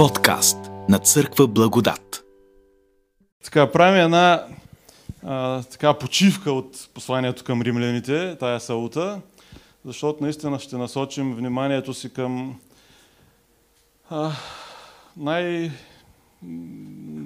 Подкаст 0.00 0.58
на 0.88 0.98
Църква 0.98 1.46
Благодат. 1.46 2.24
Така, 3.44 3.72
правим 3.72 4.00
една 4.00 4.46
а, 5.22 5.62
така 5.62 5.94
почивка 5.94 6.52
от 6.52 6.88
посланието 6.94 7.44
към 7.44 7.62
римляните, 7.62 8.36
тая 8.40 8.60
саута, 8.60 9.20
защото 9.84 10.24
наистина 10.24 10.58
ще 10.58 10.76
насочим 10.76 11.34
вниманието 11.34 11.94
си 11.94 12.12
към 12.12 12.60
а, 14.10 14.32
най- 15.16 15.70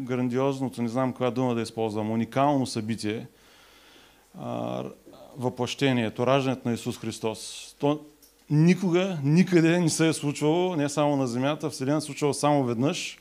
грандиозното, 0.05 0.83
не 0.83 0.89
знам 0.89 1.13
коя 1.13 1.31
дума 1.31 1.55
да 1.55 1.63
използвам, 1.63 2.11
уникално 2.11 2.67
събитие, 2.67 3.27
а, 4.41 4.83
въплъщението, 5.37 6.27
раждането 6.27 6.69
на 6.69 6.75
Исус 6.75 6.99
Христос. 6.99 7.75
То 7.79 8.01
никога, 8.51 9.19
никъде 9.25 9.81
не 9.81 9.91
се 9.91 10.09
е 10.09 10.13
случвало, 10.13 10.77
не 10.77 10.89
само 10.89 11.17
на 11.17 11.27
Земята, 11.27 11.71
Вселената 11.71 12.01
се 12.01 12.05
е 12.05 12.07
случвало 12.07 12.35
само 12.35 12.65
веднъж. 12.65 13.19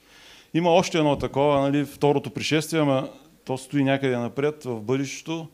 Има 0.53 0.69
още 0.69 0.97
едно 0.97 1.17
такова, 1.17 1.61
нали, 1.61 1.85
второто 1.85 2.29
пришествие, 2.29 2.81
ама 2.81 3.09
то 3.45 3.57
стои 3.57 3.83
някъде 3.83 4.17
напред, 4.17 4.63
в 4.63 4.81
бъдещето, 4.81 5.47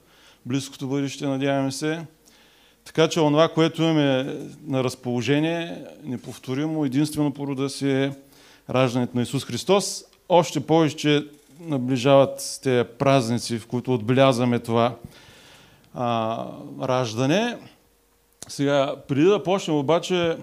близкото 0.45 0.87
бъдеще, 0.87 1.27
надяваме 1.27 1.71
се. 1.71 2.05
Така 2.85 3.07
че 3.07 3.21
онова, 3.21 3.49
което 3.49 3.81
имаме 3.83 4.37
на 4.67 4.83
разположение, 4.83 5.83
неповторимо, 6.03 6.85
единствено 6.85 7.33
по 7.33 7.47
рода 7.47 7.69
си 7.69 7.91
е 7.91 8.11
раждането 8.69 9.17
на 9.17 9.23
Исус 9.23 9.45
Христос. 9.45 10.03
Още 10.29 10.59
повече, 10.59 10.95
че 10.95 11.25
наближават 11.59 12.59
тези 12.63 12.87
празници, 12.99 13.59
в 13.59 13.67
които 13.67 13.93
отбелязваме 13.93 14.59
това 14.59 14.95
а, 15.93 16.45
раждане. 16.81 17.57
Сега, 18.49 18.95
преди 19.07 19.23
да 19.23 19.43
почнем 19.43 19.77
обаче, 19.77 20.37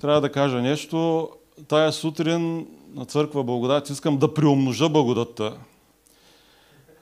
трябва 0.00 0.20
да 0.20 0.32
кажа 0.32 0.62
нещо. 0.62 1.28
Тая 1.68 1.92
сутрин 1.92 2.66
на 2.94 3.04
църква 3.04 3.44
Благодат 3.44 3.90
искам 3.90 4.18
да 4.18 4.34
приумножа 4.34 4.88
благодатта. 4.88 5.52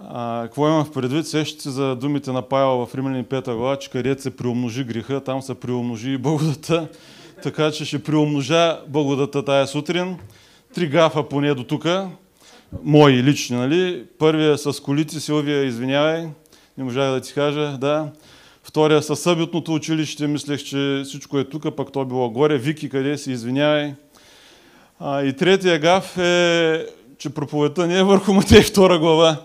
А, 0.01 0.43
какво 0.43 0.69
имам 0.69 0.85
в 0.85 0.93
предвид? 0.93 1.27
Сещате 1.27 1.71
за 1.71 1.97
думите 1.97 2.33
на 2.33 2.43
Павел 2.43 2.87
в 2.87 2.95
Римляни 2.95 3.25
5 3.25 3.55
глава, 3.57 3.77
че 3.77 3.91
където 3.91 4.23
се 4.23 4.37
приумножи 4.37 4.85
греха, 4.85 5.21
там 5.21 5.43
се 5.43 5.55
приумножи 5.55 6.11
и 6.11 6.19
благодата. 6.19 6.89
Така 7.43 7.71
че 7.71 7.85
ще 7.85 8.03
приумножа 8.03 8.81
благодата 8.89 9.45
тая 9.45 9.67
сутрин. 9.67 10.19
Три 10.75 10.87
гафа 10.87 11.29
поне 11.29 11.55
до 11.55 11.65
тук. 11.65 11.87
Мои 12.83 13.23
лични, 13.23 13.57
нали? 13.57 14.07
Първия 14.19 14.59
с 14.59 14.81
колите, 14.81 15.21
Силвия, 15.21 15.65
извинявай. 15.65 16.29
Не 16.79 16.85
можах 16.85 17.11
да 17.11 17.21
ти 17.21 17.35
кажа, 17.35 17.79
да. 17.79 18.13
Втория 18.67 19.03
със 19.03 19.21
съботното 19.21 19.75
училище, 19.75 20.27
мислех, 20.27 20.63
че 20.63 21.03
всичко 21.05 21.39
е 21.39 21.45
тук, 21.45 21.77
пък 21.77 21.93
то 21.93 22.05
било 22.05 22.31
горе. 22.31 22.59
Вики, 22.59 22.89
къде 22.89 23.19
си, 23.19 23.33
извинявай. 23.33 23.95
А, 25.01 25.23
и 25.23 25.33
третия 25.33 25.79
гаф 25.79 26.19
е, 26.19 26.87
че 27.19 27.31
проповедта 27.31 27.87
не 27.87 27.99
е 27.99 28.03
върху 28.03 28.33
Матей 28.33 28.61
2 28.61 28.99
глава, 28.99 29.37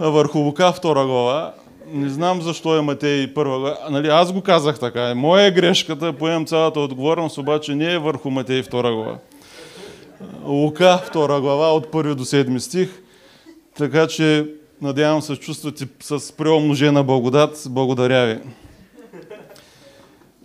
а 0.00 0.08
върху 0.08 0.38
Лука 0.38 0.62
2 0.62 1.06
глава. 1.06 1.54
Не 1.92 2.08
знам 2.08 2.42
защо 2.42 2.76
е 2.76 2.80
Матей 2.80 3.26
1 3.26 3.44
глава. 3.44 3.78
Нали, 3.90 4.08
аз 4.08 4.32
го 4.32 4.42
казах 4.42 4.78
така. 4.78 5.14
Моя 5.14 5.46
е 5.46 5.50
грешката, 5.50 6.12
поемам 6.12 6.46
цялата 6.46 6.80
отговорност, 6.80 7.38
обаче 7.38 7.74
не 7.74 7.92
е 7.92 7.98
върху 7.98 8.30
Матей 8.30 8.62
2 8.62 8.94
глава. 8.94 9.18
Лука 10.44 11.02
2 11.14 11.40
глава 11.40 11.74
от 11.74 11.86
1 11.86 12.14
до 12.14 12.24
7 12.24 12.58
стих. 12.58 13.02
Така 13.76 14.06
че 14.06 14.46
надявам 14.82 15.22
се 15.22 15.36
чувствате 15.36 15.88
с 16.02 16.36
преомножена 16.36 17.04
благодат. 17.04 17.66
Благодаря 17.68 18.26
ви. 18.26 18.40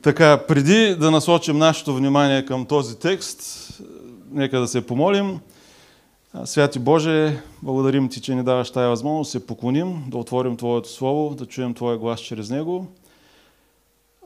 Така, 0.01 0.37
преди 0.47 0.95
да 0.95 1.11
насочим 1.11 1.57
нашето 1.57 1.95
внимание 1.95 2.45
към 2.45 2.65
този 2.65 2.99
текст, 2.99 3.69
нека 4.31 4.59
да 4.59 4.67
се 4.67 4.85
помолим. 4.85 5.39
Святи 6.45 6.79
Боже, 6.79 7.41
благодарим 7.61 8.09
Ти, 8.09 8.21
че 8.21 8.35
ни 8.35 8.43
даваш 8.43 8.71
тая 8.71 8.89
възможност, 8.89 9.31
се 9.31 9.47
поклоним, 9.47 10.03
да 10.07 10.17
отворим 10.17 10.57
Твоето 10.57 10.89
Слово, 10.89 11.35
да 11.35 11.45
чуем 11.45 11.73
Твоя 11.73 11.97
глас 11.97 12.19
чрез 12.19 12.49
него. 12.49 12.87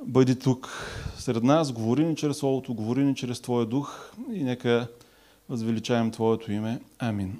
Бъди 0.05 0.39
тук 0.39 0.69
сред 1.17 1.43
нас, 1.43 1.71
говори 1.71 2.05
ни 2.05 2.15
чрез 2.15 2.37
Словото, 2.37 2.73
говори 2.73 3.03
ни 3.03 3.15
чрез 3.15 3.41
Твоя 3.41 3.65
дух 3.65 4.11
и 4.33 4.43
нека 4.43 4.87
възвеличаем 5.49 6.11
Твоето 6.11 6.51
име. 6.51 6.79
Амин. 6.99 7.39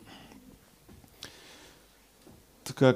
Така, 2.65 2.95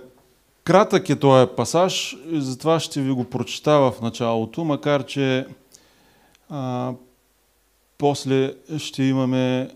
кратък 0.63 1.09
е 1.09 1.19
този 1.19 1.49
пасаж 1.55 2.17
и 2.31 2.41
затова 2.41 2.79
ще 2.79 3.01
ви 3.01 3.11
го 3.11 3.23
прочета 3.23 3.71
в 3.71 3.93
началото, 4.01 4.63
макар 4.63 5.05
че 5.05 5.45
а, 6.49 6.91
после 7.97 8.53
ще 8.77 9.03
имаме 9.03 9.69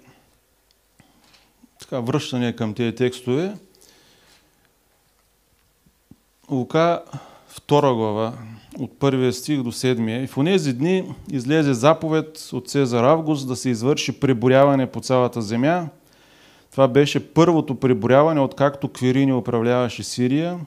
така, 1.79 1.99
връщане 1.99 2.55
към 2.55 2.73
тези 2.73 2.95
текстове. 2.95 3.57
Лука 6.51 7.03
2 7.67 7.95
глава, 7.95 8.33
от 8.79 8.99
първия 8.99 9.33
стих 9.33 9.61
до 9.61 9.71
седмия. 9.71 10.23
И 10.23 10.27
в 10.27 10.35
тези 10.45 10.73
дни 10.73 11.15
излезе 11.31 11.73
заповед 11.73 12.49
от 12.53 12.69
Цезар 12.69 13.03
Август 13.03 13.47
да 13.47 13.55
се 13.55 13.69
извърши 13.69 14.19
преборяване 14.19 14.91
по 14.91 14.99
цялата 15.01 15.41
земя. 15.41 15.87
Това 16.73 16.88
беше 16.88 17.34
първото 17.34 17.75
преборяване, 17.75 18.39
откакто 18.39 18.88
Квирини 18.88 19.34
управляваше 19.34 20.03
Сирия. 20.03 20.59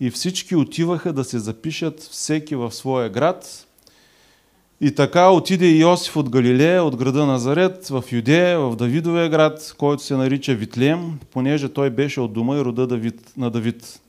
И 0.00 0.10
всички 0.10 0.56
отиваха 0.56 1.12
да 1.12 1.24
се 1.24 1.38
запишат 1.38 2.00
всеки 2.00 2.56
в 2.56 2.72
своя 2.72 3.08
град. 3.08 3.66
И 4.80 4.94
така 4.94 5.30
отиде 5.30 5.66
Йосиф 5.66 6.16
от 6.16 6.30
Галилея, 6.30 6.84
от 6.84 6.96
града 6.96 7.26
Назарет, 7.26 7.88
в 7.88 8.04
Юдея, 8.12 8.60
в 8.60 8.76
Давидовия 8.76 9.28
град, 9.28 9.74
който 9.78 10.02
се 10.02 10.16
нарича 10.16 10.54
Витлем, 10.54 11.18
понеже 11.30 11.68
той 11.68 11.90
беше 11.90 12.20
от 12.20 12.32
дома 12.32 12.56
и 12.56 12.64
рода 12.64 12.86
Давид, 12.86 13.32
на 13.36 13.50
Давид 13.50 14.00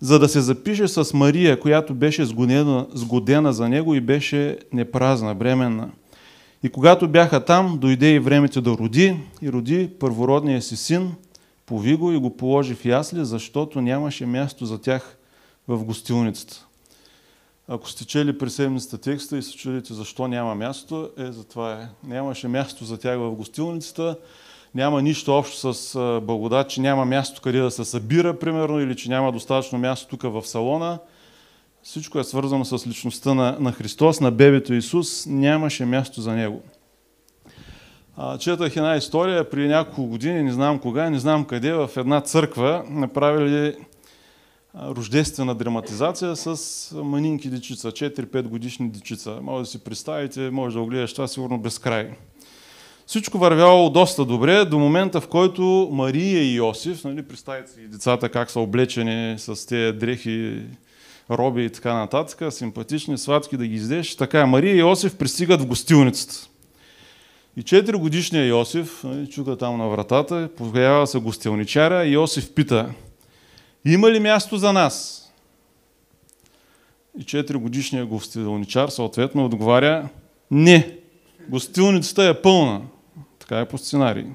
за 0.00 0.18
да 0.18 0.28
се 0.28 0.40
запише 0.40 0.88
с 0.88 1.14
Мария, 1.14 1.60
която 1.60 1.94
беше 1.94 2.24
сгодена, 2.24 2.86
сгодена 2.94 3.52
за 3.52 3.68
него 3.68 3.94
и 3.94 4.00
беше 4.00 4.58
непразна, 4.72 5.34
бременна. 5.34 5.90
И 6.62 6.70
когато 6.70 7.08
бяха 7.08 7.44
там, 7.44 7.78
дойде 7.78 8.14
и 8.14 8.18
времето 8.18 8.60
да 8.60 8.70
роди, 8.70 9.16
и 9.42 9.52
роди 9.52 9.90
първородния 10.00 10.62
си 10.62 10.76
син, 10.76 11.14
пови 11.66 11.96
го 11.96 12.12
и 12.12 12.18
го 12.18 12.36
положи 12.36 12.74
в 12.74 12.84
ясли, 12.84 13.24
защото 13.24 13.80
нямаше 13.80 14.26
място 14.26 14.66
за 14.66 14.80
тях 14.80 15.16
в 15.68 15.84
гостилницата. 15.84 16.66
Ако 17.68 17.90
сте 17.90 18.06
чели 18.06 18.38
при 18.38 18.50
седмицата 18.50 18.98
текста 18.98 19.38
и 19.38 19.42
се 19.42 19.56
чудите 19.56 19.94
защо 19.94 20.28
няма 20.28 20.54
място, 20.54 21.10
е 21.18 21.32
за 21.32 21.44
това 21.44 21.72
е. 21.72 21.88
Нямаше 22.06 22.48
място 22.48 22.84
за 22.84 22.98
тях 22.98 23.18
в 23.18 23.30
гостилницата, 23.30 24.16
няма 24.74 25.02
нищо 25.02 25.32
общо 25.32 25.74
с 25.74 26.20
благодат, 26.22 26.70
че 26.70 26.80
няма 26.80 27.04
място 27.04 27.40
къде 27.40 27.58
да 27.58 27.70
се 27.70 27.84
събира, 27.84 28.38
примерно, 28.38 28.80
или 28.80 28.96
че 28.96 29.08
няма 29.08 29.32
достатъчно 29.32 29.78
място 29.78 30.08
тук 30.16 30.22
в 30.22 30.46
салона. 30.46 30.98
Всичко 31.82 32.18
е 32.18 32.24
свързано 32.24 32.64
с 32.64 32.86
личността 32.86 33.34
на, 33.34 33.56
на 33.60 33.72
Христос, 33.72 34.20
на 34.20 34.30
бебето 34.30 34.74
Исус. 34.74 35.26
Нямаше 35.26 35.84
място 35.84 36.20
за 36.20 36.32
Него. 36.32 36.62
А, 38.16 38.38
четах 38.38 38.76
една 38.76 38.96
история 38.96 39.50
при 39.50 39.68
няколко 39.68 40.06
години, 40.06 40.42
не 40.42 40.52
знам 40.52 40.78
кога, 40.78 41.10
не 41.10 41.18
знам 41.18 41.44
къде, 41.44 41.72
в 41.72 41.90
една 41.96 42.20
църква 42.20 42.84
направили 42.90 43.76
рождествена 44.74 45.54
драматизация 45.54 46.36
с 46.36 46.90
манинки 46.94 47.48
дечица, 47.48 47.92
4-5 47.92 48.42
годишни 48.42 48.90
дечица. 48.90 49.38
Може 49.42 49.62
да 49.62 49.70
си 49.70 49.84
представите, 49.84 50.50
може 50.50 50.76
да 50.76 50.82
го 50.82 50.88
гледаш 50.88 51.12
това 51.12 51.28
сигурно 51.28 51.58
без 51.58 51.78
край. 51.78 52.10
Всичко 53.06 53.38
вървяло 53.38 53.90
доста 53.90 54.24
добре 54.24 54.64
до 54.64 54.78
момента, 54.78 55.20
в 55.20 55.28
който 55.28 55.88
Мария 55.92 56.42
и 56.42 56.54
Йосиф, 56.54 57.04
нали, 57.04 57.22
представите 57.22 57.70
си 57.70 57.88
децата 57.88 58.28
как 58.28 58.50
са 58.50 58.60
облечени 58.60 59.38
с 59.38 59.66
тези 59.66 59.98
дрехи, 59.98 60.62
роби 61.38 61.64
и 61.64 61.70
така 61.70 61.94
нататък, 61.94 62.52
симпатични, 62.52 63.18
сладки 63.18 63.56
да 63.56 63.66
ги 63.66 63.74
издеш. 63.74 64.16
Така, 64.16 64.46
Мария 64.46 64.74
и 64.74 64.78
Йосиф 64.78 65.16
пристигат 65.16 65.60
в 65.60 65.66
гостилницата. 65.66 66.48
И 67.56 67.62
4 67.62 67.96
годишният 67.96 68.48
Йосиф, 68.48 69.04
нали, 69.04 69.30
чука 69.30 69.56
там 69.56 69.78
на 69.78 69.88
вратата, 69.88 70.48
появява 70.56 71.06
се 71.06 71.18
гостилничаря 71.18 72.04
и 72.04 72.12
Йосиф 72.12 72.54
пита, 72.54 72.90
има 73.84 74.10
ли 74.10 74.20
място 74.20 74.56
за 74.56 74.72
нас? 74.72 75.18
И 77.18 77.22
4 77.22 77.56
годишният 77.56 78.08
гостилничар 78.08 78.88
съответно 78.88 79.44
отговаря, 79.44 80.08
не, 80.50 80.98
гостилницата 81.48 82.24
е 82.24 82.42
пълна. 82.42 82.80
Така 83.38 83.60
е 83.60 83.68
по 83.68 83.78
сценарий. 83.78 84.26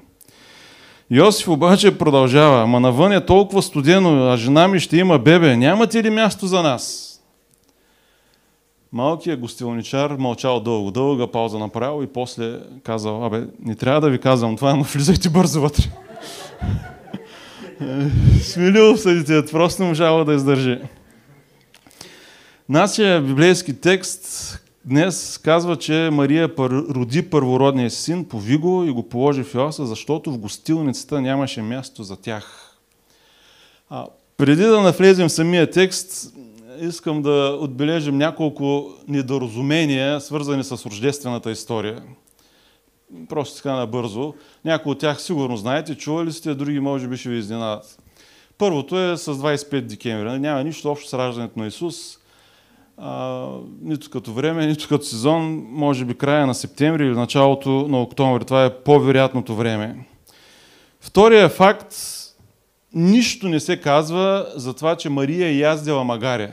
Йосиф 1.10 1.48
обаче 1.48 1.98
продължава, 1.98 2.62
ама 2.62 2.80
навън 2.80 3.12
е 3.12 3.26
толкова 3.26 3.62
студено, 3.62 4.30
а 4.30 4.36
жена 4.36 4.68
ми 4.68 4.80
ще 4.80 4.96
има 4.96 5.18
бебе, 5.18 5.56
нямате 5.56 6.02
ли 6.02 6.10
място 6.10 6.46
за 6.46 6.62
нас? 6.62 7.14
Малкият 8.92 9.40
гостилничар 9.40 10.10
мълчал 10.10 10.60
дълго, 10.60 10.90
дълга 10.90 11.26
пауза 11.26 11.58
направил 11.58 12.04
и 12.04 12.06
после 12.06 12.58
казал, 12.82 13.24
абе, 13.24 13.46
не 13.64 13.74
трябва 13.74 14.00
да 14.00 14.10
ви 14.10 14.18
казвам 14.18 14.56
това, 14.56 14.74
но 14.74 14.82
влизайте 14.82 15.28
бързо 15.28 15.60
вътре. 15.60 15.84
Смилил 18.42 18.96
съдите, 18.96 19.44
просто 19.52 19.82
не 19.82 19.88
можава 19.88 20.24
да 20.24 20.34
издържи. 20.34 20.78
Нашия 22.68 23.20
библейски 23.20 23.80
текст 23.80 24.58
днес 24.88 25.38
казва, 25.38 25.76
че 25.76 26.08
Мария 26.12 26.50
роди 26.58 27.30
първородния 27.30 27.90
син, 27.90 28.24
пови 28.24 28.56
го 28.56 28.84
и 28.84 28.90
го 28.90 29.08
положи 29.08 29.44
в 29.44 29.54
Йоса, 29.54 29.86
защото 29.86 30.32
в 30.32 30.38
гостилницата 30.38 31.20
нямаше 31.20 31.62
място 31.62 32.02
за 32.02 32.16
тях. 32.16 32.76
А, 33.90 34.06
преди 34.36 34.62
да 34.62 34.80
навлезем 34.80 35.28
в 35.28 35.32
самия 35.32 35.70
текст, 35.70 36.34
искам 36.80 37.22
да 37.22 37.58
отбележим 37.60 38.18
няколко 38.18 38.90
недоразумения, 39.08 40.20
свързани 40.20 40.64
с 40.64 40.86
рождествената 40.86 41.50
история. 41.50 42.02
Просто 43.28 43.56
така 43.56 43.72
набързо. 43.72 44.34
Някои 44.64 44.92
от 44.92 44.98
тях 44.98 45.22
сигурно 45.22 45.56
знаете, 45.56 45.94
чували 45.94 46.32
сте, 46.32 46.54
други 46.54 46.80
може 46.80 47.08
би 47.08 47.16
ще 47.16 47.28
ви 47.28 47.38
изненадат. 47.38 47.98
Първото 48.58 48.98
е 48.98 49.16
с 49.16 49.34
25 49.34 49.80
декември. 49.80 50.38
Няма 50.38 50.64
нищо 50.64 50.90
общо 50.90 51.08
с 51.08 51.14
раждането 51.14 51.58
на 51.58 51.66
Исус. 51.66 52.18
А, 53.00 53.46
нито 53.82 54.10
като 54.10 54.32
време, 54.32 54.66
нито 54.66 54.88
като 54.88 55.04
сезон, 55.04 55.66
може 55.70 56.04
би 56.04 56.14
края 56.14 56.46
на 56.46 56.54
септември 56.54 57.06
или 57.06 57.14
началото 57.14 57.70
на 57.70 58.02
октомври. 58.02 58.44
Това 58.44 58.64
е 58.64 58.74
по-вероятното 58.74 59.54
време. 59.56 60.06
Втория 61.00 61.48
факт, 61.48 61.94
нищо 62.94 63.48
не 63.48 63.60
се 63.60 63.80
казва 63.80 64.46
за 64.54 64.74
това, 64.74 64.96
че 64.96 65.08
Мария 65.08 65.48
е 65.48 65.56
яздила 65.56 66.04
магаря. 66.04 66.50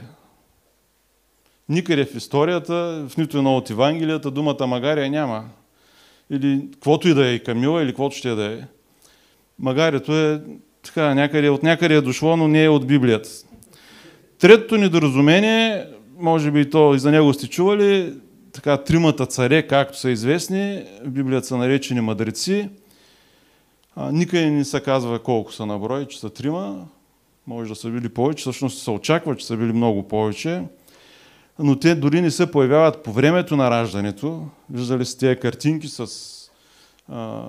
Никъде 1.69 2.05
в 2.05 2.15
историята, 2.15 3.05
в 3.09 3.17
нито 3.17 3.37
едно 3.37 3.57
от 3.57 3.69
Евангелията, 3.69 4.31
думата 4.31 4.67
магария 4.67 5.09
няма. 5.09 5.45
Или 6.29 6.67
каквото 6.73 7.07
и 7.07 7.13
да 7.13 7.27
е, 7.27 7.39
камила, 7.39 7.81
или 7.81 7.89
каквото 7.89 8.15
ще 8.15 8.35
да 8.35 8.45
е. 8.45 8.57
Магарето 9.59 10.15
е 10.15 10.41
така, 10.83 11.13
някъде, 11.13 11.49
от 11.49 11.63
някъде 11.63 11.95
е 11.95 12.01
дошло, 12.01 12.37
но 12.37 12.47
не 12.47 12.63
е 12.63 12.69
от 12.69 12.87
Библията. 12.87 13.29
Третото 14.39 14.77
недоразумение, 14.77 15.85
може 16.19 16.51
би 16.51 16.69
то 16.69 16.95
и 16.95 16.99
за 16.99 17.11
него 17.11 17.33
сте 17.33 17.47
чували, 17.47 18.13
така 18.51 18.77
тримата 18.77 19.25
царе, 19.25 19.67
както 19.67 19.99
са 19.99 20.09
известни, 20.09 20.83
в 21.05 21.09
Библията 21.09 21.47
са 21.47 21.57
наречени 21.57 22.01
мъдреци. 22.01 22.69
А, 23.95 24.11
никъде 24.11 24.49
не 24.49 24.65
се 24.65 24.79
казва 24.79 25.19
колко 25.19 25.53
са 25.53 25.65
на 25.65 25.79
брой, 25.79 26.07
че 26.07 26.19
са 26.19 26.29
трима. 26.29 26.85
Може 27.47 27.69
да 27.69 27.75
са 27.75 27.89
били 27.89 28.09
повече, 28.09 28.41
всъщност 28.41 28.83
се 28.83 28.91
очаква, 28.91 29.35
че 29.35 29.45
са 29.45 29.57
били 29.57 29.73
много 29.73 30.07
повече. 30.07 30.63
Но 31.59 31.79
те 31.79 31.95
дори 31.95 32.21
не 32.21 32.31
се 32.31 32.51
появяват 32.51 33.03
по 33.03 33.11
времето 33.11 33.55
на 33.55 33.71
раждането. 33.71 34.47
Виждали 34.69 35.05
сте 35.05 35.19
тези 35.19 35.39
картинки 35.39 35.87
с 35.87 36.07
а, 37.09 37.43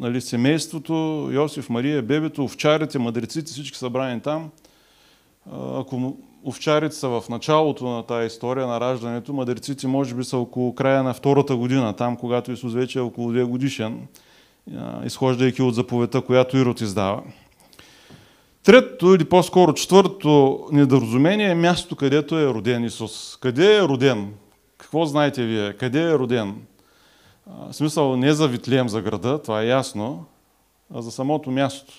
нали, 0.00 0.20
семейството, 0.20 1.28
Йосиф, 1.32 1.70
Мария, 1.70 2.02
бебето, 2.02 2.44
овчарите, 2.44 2.98
мъдреците, 2.98 3.52
всички 3.52 3.78
събрани 3.78 4.20
там. 4.20 4.50
Ако 5.52 6.16
овчарите 6.44 6.94
са 6.94 7.08
в 7.08 7.24
началото 7.30 7.88
на 7.88 8.02
тази 8.02 8.26
история 8.26 8.66
на 8.66 8.80
раждането, 8.80 9.32
мъдреците 9.32 9.86
може 9.86 10.14
би 10.14 10.24
са 10.24 10.38
около 10.38 10.74
края 10.74 11.02
на 11.02 11.14
втората 11.14 11.56
година, 11.56 11.92
там 11.92 12.16
когато 12.16 12.52
Исус 12.52 12.72
вече 12.72 12.98
е 12.98 13.02
около 13.02 13.32
2 13.32 13.44
годишен, 13.44 14.06
изхождайки 15.04 15.62
от 15.62 15.74
заповедта, 15.74 16.20
която 16.20 16.56
Ирод 16.56 16.80
издава. 16.80 17.22
Третото 18.62 19.14
или 19.14 19.24
по-скоро 19.24 19.74
четвъртото 19.74 20.64
недоразумение 20.72 21.50
е 21.50 21.54
мястото, 21.54 21.96
където 21.96 22.38
е 22.38 22.46
роден 22.46 22.84
Исус. 22.84 23.36
Къде 23.40 23.76
е 23.76 23.82
роден? 23.82 24.34
Какво 24.78 25.04
знаете 25.06 25.44
вие? 25.44 25.72
Къде 25.72 26.02
е 26.02 26.18
роден? 26.18 26.62
В 27.46 27.72
смисъл 27.72 28.16
не 28.16 28.32
за 28.32 28.48
Витлеем, 28.48 28.88
за 28.88 29.02
града, 29.02 29.42
това 29.42 29.62
е 29.62 29.66
ясно, 29.66 30.24
а 30.94 31.02
за 31.02 31.10
самото 31.10 31.50
място. 31.50 31.92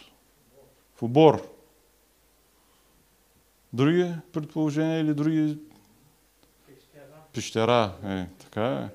В 0.96 1.04
обор. 1.04 1.55
Други 3.76 4.12
предположения 4.34 5.00
или 5.00 5.14
други... 5.14 5.58
Пещера. 6.68 7.04
Пещера, 7.34 7.92
е, 8.06 8.26
така 8.44 8.66
е. 8.66 8.88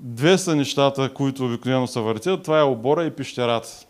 Две 0.00 0.38
са 0.38 0.56
нещата, 0.56 1.14
които 1.14 1.46
обикновено 1.46 1.86
се 1.86 2.00
въртят. 2.00 2.42
Това 2.42 2.60
е 2.60 2.62
обора 2.62 3.04
и 3.04 3.10
пещерата. 3.10 3.86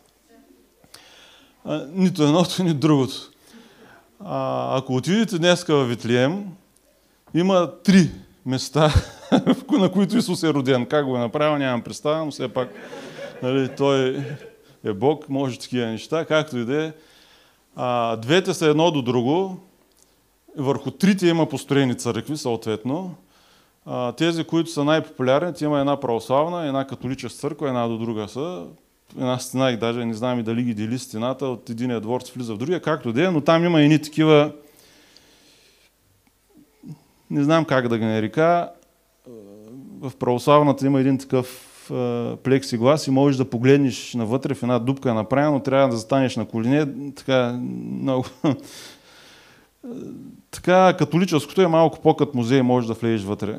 А, 1.64 1.86
нито 1.92 2.22
едното, 2.22 2.64
нито 2.64 2.78
другото. 2.78 3.14
А, 4.20 4.78
ако 4.78 4.94
отидете 4.94 5.38
днес 5.38 5.64
в 5.64 5.84
Витлием, 5.84 6.44
има 7.34 7.72
три 7.84 8.10
места, 8.46 8.92
на 9.78 9.92
които 9.92 10.16
Исус 10.16 10.42
е 10.42 10.54
роден. 10.54 10.86
Как 10.86 11.06
го 11.06 11.16
е 11.16 11.20
направил, 11.20 11.58
нямам 11.58 11.82
представа, 11.82 12.24
но 12.24 12.30
все 12.30 12.48
пак 12.48 12.68
нали, 13.42 13.70
той 13.76 14.24
е 14.84 14.92
Бог, 14.92 15.28
може 15.28 15.58
такива 15.58 15.86
неща, 15.86 16.24
както 16.24 16.58
и 16.58 16.64
да 16.64 16.84
е. 16.84 16.92
Двете 18.16 18.54
са 18.54 18.66
едно 18.66 18.90
до 18.90 19.02
друго. 19.02 19.60
Върху 20.56 20.90
трите 20.90 21.26
има 21.26 21.48
построени 21.48 21.94
църкви, 21.94 22.36
съответно. 22.36 23.14
Тези, 24.16 24.44
които 24.44 24.70
са 24.70 24.84
най-популярните, 24.84 25.64
има 25.64 25.80
една 25.80 26.00
православна, 26.00 26.66
една 26.66 26.86
католическа 26.86 27.38
църква, 27.38 27.68
една 27.68 27.88
до 27.88 27.98
друга 27.98 28.28
са. 28.28 28.66
Една 29.16 29.38
стена 29.38 29.70
и 29.70 29.76
даже 29.76 30.04
не 30.04 30.14
знам 30.14 30.40
и 30.40 30.42
дали 30.42 30.62
ги 30.62 30.74
дели 30.74 30.98
стената, 30.98 31.46
от 31.46 31.70
единия 31.70 32.00
дворец 32.00 32.30
влиза 32.30 32.54
в 32.54 32.58
другия, 32.58 32.82
както 32.82 33.12
да 33.12 33.24
е, 33.24 33.30
но 33.30 33.40
там 33.40 33.64
има 33.64 33.80
едни 33.80 34.02
такива 34.02 34.52
не 37.30 37.44
знам 37.44 37.64
как 37.64 37.88
да 37.88 37.98
ги 37.98 38.04
нарека, 38.04 38.70
в 40.00 40.12
православната 40.18 40.86
има 40.86 41.00
един 41.00 41.18
такъв 41.18 41.70
плексиглас 42.42 43.06
и 43.06 43.10
можеш 43.10 43.36
да 43.36 43.50
погледнеш 43.50 44.14
навътре 44.14 44.54
в 44.54 44.62
една 44.62 44.78
дупка 44.78 45.10
е 45.10 45.14
направено, 45.14 45.60
трябва 45.60 45.88
да 45.88 45.96
застанеш 45.96 46.36
на 46.36 46.44
колене, 46.44 46.86
така 47.16 47.60
много... 48.02 48.24
така 50.50 50.96
католическото 50.98 51.62
е 51.62 51.66
малко 51.66 52.00
по-кът 52.00 52.34
музей, 52.34 52.62
можеш 52.62 52.88
да 52.88 52.94
влезеш 52.94 53.26
вътре. 53.26 53.58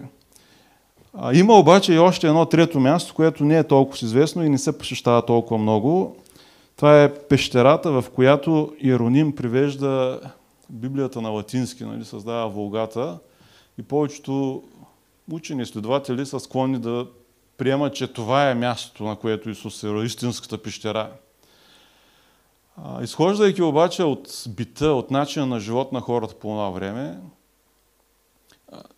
А, 1.14 1.34
има 1.34 1.54
обаче 1.54 1.94
и 1.94 2.00
още 2.00 2.28
едно 2.28 2.46
трето 2.46 2.80
място, 2.80 3.14
което 3.14 3.46
не 3.46 3.58
е 3.58 3.64
толкова 3.64 3.98
известно 4.02 4.46
и 4.46 4.50
не 4.50 4.58
се 4.58 4.78
посещава 4.78 5.26
толкова 5.26 5.58
много. 5.58 6.16
Това 6.76 7.04
е 7.04 7.14
пещерата, 7.14 7.92
в 7.92 8.06
която 8.16 8.74
Иероним 8.80 9.36
привежда 9.36 10.20
Библията 10.70 11.22
на 11.22 11.30
латински, 11.30 11.84
нали, 11.84 12.06
създава 12.06 12.50
Волгата. 12.50 13.20
И 13.78 13.84
повечето 13.84 14.64
учени, 15.32 15.62
изследователи 15.62 16.26
са 16.26 16.40
склонни 16.40 16.80
да 16.80 17.08
приемат, 17.58 17.96
че 17.96 18.08
това 18.08 18.50
е 18.50 18.56
мястото, 18.56 19.04
на 19.04 19.16
което 19.16 19.50
Исус 19.50 19.84
е 19.84 19.88
истинската 19.88 20.58
пещера. 20.58 21.10
Изхождайки 23.02 23.62
обаче 23.62 24.04
от 24.04 24.44
бита, 24.50 24.88
от 24.88 25.12
начина 25.12 25.46
на 25.46 25.60
живот 25.60 25.92
на 25.92 26.02
хората 26.02 26.34
по 26.34 26.48
това 26.48 26.70
време, 26.70 27.18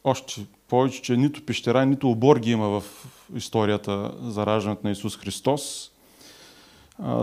още 0.03 0.45
повече, 0.67 1.01
че 1.01 1.17
нито 1.17 1.45
пещера, 1.45 1.85
нито 1.85 2.09
обор 2.09 2.39
ги 2.39 2.51
има 2.51 2.67
в 2.67 2.83
историята 3.35 4.11
за 4.21 4.45
раждането 4.45 4.81
на 4.83 4.91
Исус 4.91 5.17
Христос. 5.17 5.91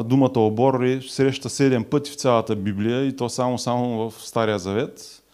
Думата 0.05 0.41
обор 0.41 0.83
е 0.83 1.03
среща 1.03 1.51
седем 1.51 1.85
пъти 1.85 2.11
в 2.11 2.17
цялата 2.17 2.57
Библия 2.57 3.05
и 3.05 3.17
то 3.17 3.29
само, 3.29 3.59
само 3.59 4.11
в 4.11 4.27
Стария 4.27 4.59
Завет 4.59 5.25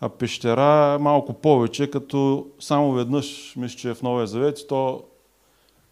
а 0.00 0.08
пещера 0.08 0.98
малко 1.00 1.32
повече, 1.32 1.90
като 1.90 2.46
само 2.60 2.92
веднъж, 2.92 3.54
мисля, 3.56 3.78
че 3.78 3.90
е 3.90 3.94
в 3.94 4.02
Новия 4.02 4.26
Завет, 4.26 4.58
то 4.68 5.04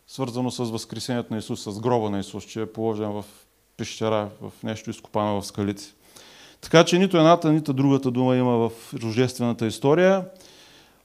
свързано 0.06 0.50
с 0.50 0.64
Възкресението 0.64 1.32
на 1.32 1.38
Исус, 1.38 1.62
с 1.62 1.80
гроба 1.80 2.10
на 2.10 2.18
Исус, 2.18 2.44
че 2.44 2.62
е 2.62 2.72
положен 2.72 3.12
в 3.12 3.24
пещера, 3.76 4.28
в 4.40 4.52
нещо 4.62 4.90
изкопано 4.90 5.40
в 5.40 5.46
скалите. 5.46 5.82
Така 6.60 6.84
че 6.84 6.98
нито 6.98 7.16
едната, 7.16 7.52
нито 7.52 7.72
другата 7.72 8.10
дума 8.10 8.36
има 8.36 8.68
в 8.68 8.94
рождествената 9.02 9.66
история. 9.66 10.24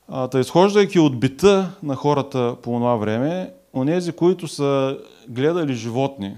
А, 0.07 0.27
та 0.27 0.39
изхождайки 0.39 0.99
от 0.99 1.19
бита 1.19 1.71
на 1.83 1.95
хората 1.95 2.55
по 2.61 2.71
това 2.71 2.95
време, 2.95 3.53
онези, 3.73 4.11
които 4.11 4.47
са 4.47 4.99
гледали 5.27 5.73
животни, 5.73 6.37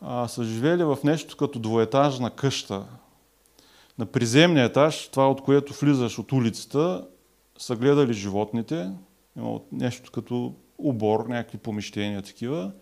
а, 0.00 0.28
са 0.28 0.44
живели 0.44 0.84
в 0.84 0.98
нещо 1.04 1.36
като 1.36 1.58
двоетажна 1.58 2.30
къща, 2.30 2.84
на 3.98 4.06
приземния 4.06 4.64
етаж, 4.64 5.08
това 5.08 5.30
от 5.30 5.42
което 5.42 5.74
влизаш 5.80 6.18
от 6.18 6.32
улицата, 6.32 7.04
са 7.58 7.76
гледали 7.76 8.12
животните, 8.12 8.90
нещо 9.72 10.10
като 10.10 10.54
обор, 10.78 11.26
някакви 11.28 11.58
помещения 11.58 12.22
такива, 12.22 12.72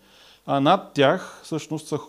а 0.45 0.59
над 0.59 0.93
тях 0.93 1.41
всъщност 1.43 1.87
са 1.87 1.99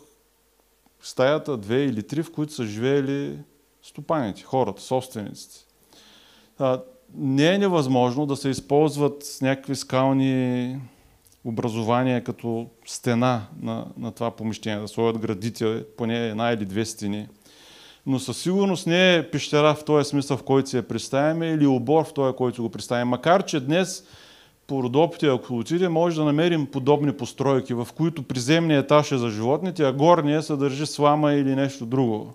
стаята 1.03 1.57
две 1.57 1.85
или 1.85 2.03
три, 2.03 2.23
в 2.23 2.33
които 2.33 2.53
са 2.53 2.65
живеели 2.65 3.39
стопаните, 3.83 4.43
хората, 4.43 4.83
собствениците. 4.83 5.57
Не 7.15 7.55
е 7.55 7.59
невъзможно 7.59 8.27
да 8.27 8.37
се 8.37 8.49
използват 8.49 9.39
някакви 9.43 9.77
скални 9.77 10.81
образования 11.45 12.25
като 12.25 12.67
стена 12.87 13.47
на, 13.63 13.87
на 13.99 14.13
това 14.13 14.31
помещение, 14.31 14.81
да 14.81 14.89
сложат 14.89 15.19
градите, 15.19 15.85
поне 15.97 16.29
една 16.29 16.53
или 16.53 16.65
две 16.65 16.85
стени– 16.85 17.29
но 18.07 18.19
със 18.19 18.39
сигурност 18.39 18.87
не 18.87 19.17
е 19.17 19.31
пещера 19.31 19.75
в 19.75 19.85
този 19.85 20.11
смисъл, 20.11 20.37
в 20.37 20.43
който 20.43 20.71
си 20.71 20.77
я 20.77 20.89
представяме, 20.89 21.47
или 21.47 21.67
обор 21.67 22.05
в 22.05 22.15
този, 22.15 22.37
който 22.37 22.63
го 22.63 22.71
представяме. 22.71 23.11
Макар, 23.11 23.45
че 23.45 23.61
днес 23.61 24.05
по 24.73 24.83
Родопите, 24.83 25.27
ако 25.27 25.59
отиде, 25.59 25.89
може 25.89 26.17
да 26.17 26.25
намерим 26.25 26.67
подобни 26.67 27.13
постройки, 27.13 27.75
в 27.75 27.89
които 27.97 28.23
приземният 28.23 28.85
етаж 28.85 29.13
е 29.13 29.19
за 29.19 29.31
животните, 29.31 29.85
а 29.85 29.93
горния 29.93 30.43
се 30.43 30.57
държи 30.57 30.87
слама 30.87 31.33
или 31.33 31.55
нещо 31.55 31.87
друго. 31.87 32.35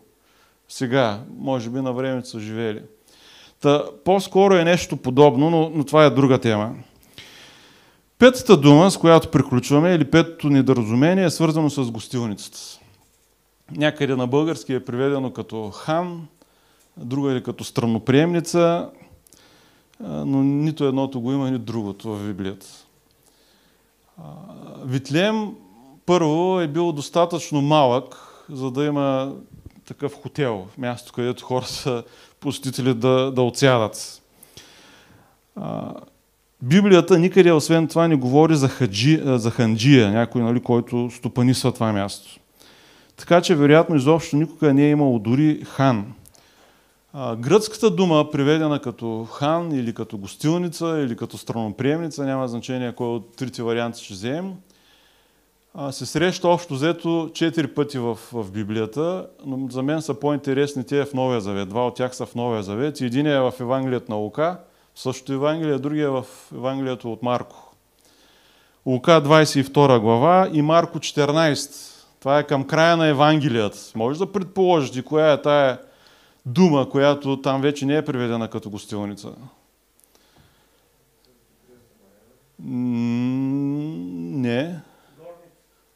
Сега, 0.70 1.20
може 1.38 1.70
би 1.70 1.82
на 1.82 1.94
времето 1.94 2.28
са 2.28 2.40
живели. 2.40 2.82
Та, 3.62 3.84
по-скоро 4.06 4.54
е 4.54 4.64
нещо 4.64 4.98
подобно, 4.98 5.50
но, 5.50 5.72
но 5.74 5.84
това 5.84 6.06
е 6.06 6.10
друга 6.10 6.38
тема. 6.38 6.76
Петата 8.20 8.58
дума, 8.58 8.92
с 8.92 8.98
която 8.98 9.32
приключваме, 9.32 9.96
или 9.96 10.06
петото 10.06 10.50
недоразумение 10.50 11.26
е 11.26 11.30
свързано 11.30 11.70
с 11.70 11.92
гостилницата. 11.92 12.60
Някъде 13.72 14.16
на 14.16 14.28
български 14.28 14.74
е 14.74 14.86
приведено 14.86 15.34
като 15.34 15.70
хан, 15.70 16.28
друга 16.98 17.32
или 17.32 17.44
като 17.44 17.64
странноприемница, 17.64 18.90
но 20.00 20.44
нито 20.44 20.86
едното 20.86 21.22
го 21.22 21.32
има, 21.32 21.52
нито 21.52 21.64
другото 21.64 22.16
в 22.16 22.28
Библията. 22.28 22.68
Витлеем 24.86 25.52
първо 26.06 26.60
е 26.60 26.68
бил 26.68 26.92
достатъчно 26.92 27.62
малък, 27.62 28.16
за 28.50 28.72
да 28.72 28.86
има 28.86 29.36
такъв 29.88 30.14
хотел, 30.14 30.68
място, 30.78 31.14
където 31.14 31.46
хора 31.46 31.66
са 31.66 32.04
посетители 32.40 32.94
да, 32.94 33.32
да 33.32 33.42
отсядат. 33.42 34.22
Библията 36.62 37.20
никъде, 37.20 37.52
освен 37.52 37.88
това, 37.88 38.08
не 38.08 38.16
говори 38.16 38.56
за, 38.56 38.68
хаджи, 38.68 39.22
за 39.24 39.52
ханджия, 39.52 40.12
някой, 40.12 40.42
нали, 40.42 40.60
който 40.60 41.10
стопанисва 41.12 41.72
това 41.72 41.94
място. 41.94 42.40
Така 43.18 43.42
че, 43.42 43.56
вероятно, 43.56 43.96
изобщо 43.96 44.36
никога 44.36 44.74
не 44.74 44.86
е 44.86 44.90
имало 44.90 45.20
дори 45.20 45.62
хан. 45.66 46.14
А, 47.20 47.36
гръцката 47.36 47.92
дума, 47.92 48.32
приведена 48.32 48.80
като 48.80 49.28
хан 49.32 49.72
или 49.72 49.94
като 49.94 50.18
гостилница 50.18 51.00
или 51.06 51.16
като 51.16 51.38
страноприемница, 51.38 52.26
няма 52.26 52.48
значение 52.48 52.92
кой 52.96 53.08
от 53.08 53.36
трите 53.36 53.64
варианти 53.64 54.04
ще 54.04 54.14
вземем, 54.14 54.54
се 55.92 56.06
среща 56.06 56.48
общо 56.48 56.74
взето 56.74 57.32
четири 57.34 57.68
пъти 57.68 58.00
в, 58.00 58.18
в 58.34 58.52
Библията, 58.52 59.28
но 59.46 59.68
за 59.70 59.84
мен 59.84 60.02
са 60.02 60.14
по-интересни 60.14 60.84
те 60.84 61.06
в 61.06 61.14
Новия 61.14 61.42
Завет. 61.42 61.70
Два 61.70 61.88
от 61.88 61.96
тях 61.96 62.16
са 62.16 62.26
в 62.26 62.36
Новия 62.36 62.64
Завет. 62.64 63.02
Един 63.02 63.28
е 63.28 63.40
в 63.40 63.54
Евангелието 63.60 64.12
на 64.12 64.18
Лука, 64.18 64.60
в 64.96 65.00
същото 65.00 65.34
Евангелие, 65.34 65.78
другия 65.78 66.06
е 66.06 66.10
в 66.10 66.26
Евангелието 66.54 67.14
от 67.14 67.24
Марко. 67.24 67.74
Лука 68.86 69.12
22 69.12 70.00
глава 70.00 70.50
и 70.54 70.62
Марко 70.62 71.00
14. 71.00 71.94
Това 72.20 72.40
е 72.40 72.44
към 72.44 72.64
края 72.64 72.98
на 72.98 73.08
Евангелият. 73.08 73.92
Може 73.96 74.20
да 74.20 74.32
предположите 74.32 75.02
коя 75.02 75.32
е 75.32 75.42
тая 75.42 75.78
дума, 76.48 76.90
която 76.90 77.42
там 77.42 77.62
вече 77.62 77.86
не 77.86 77.98
е 77.98 78.06
приведена 78.06 78.50
като 78.50 78.70
гостилница. 78.70 79.32
Не. 82.60 84.80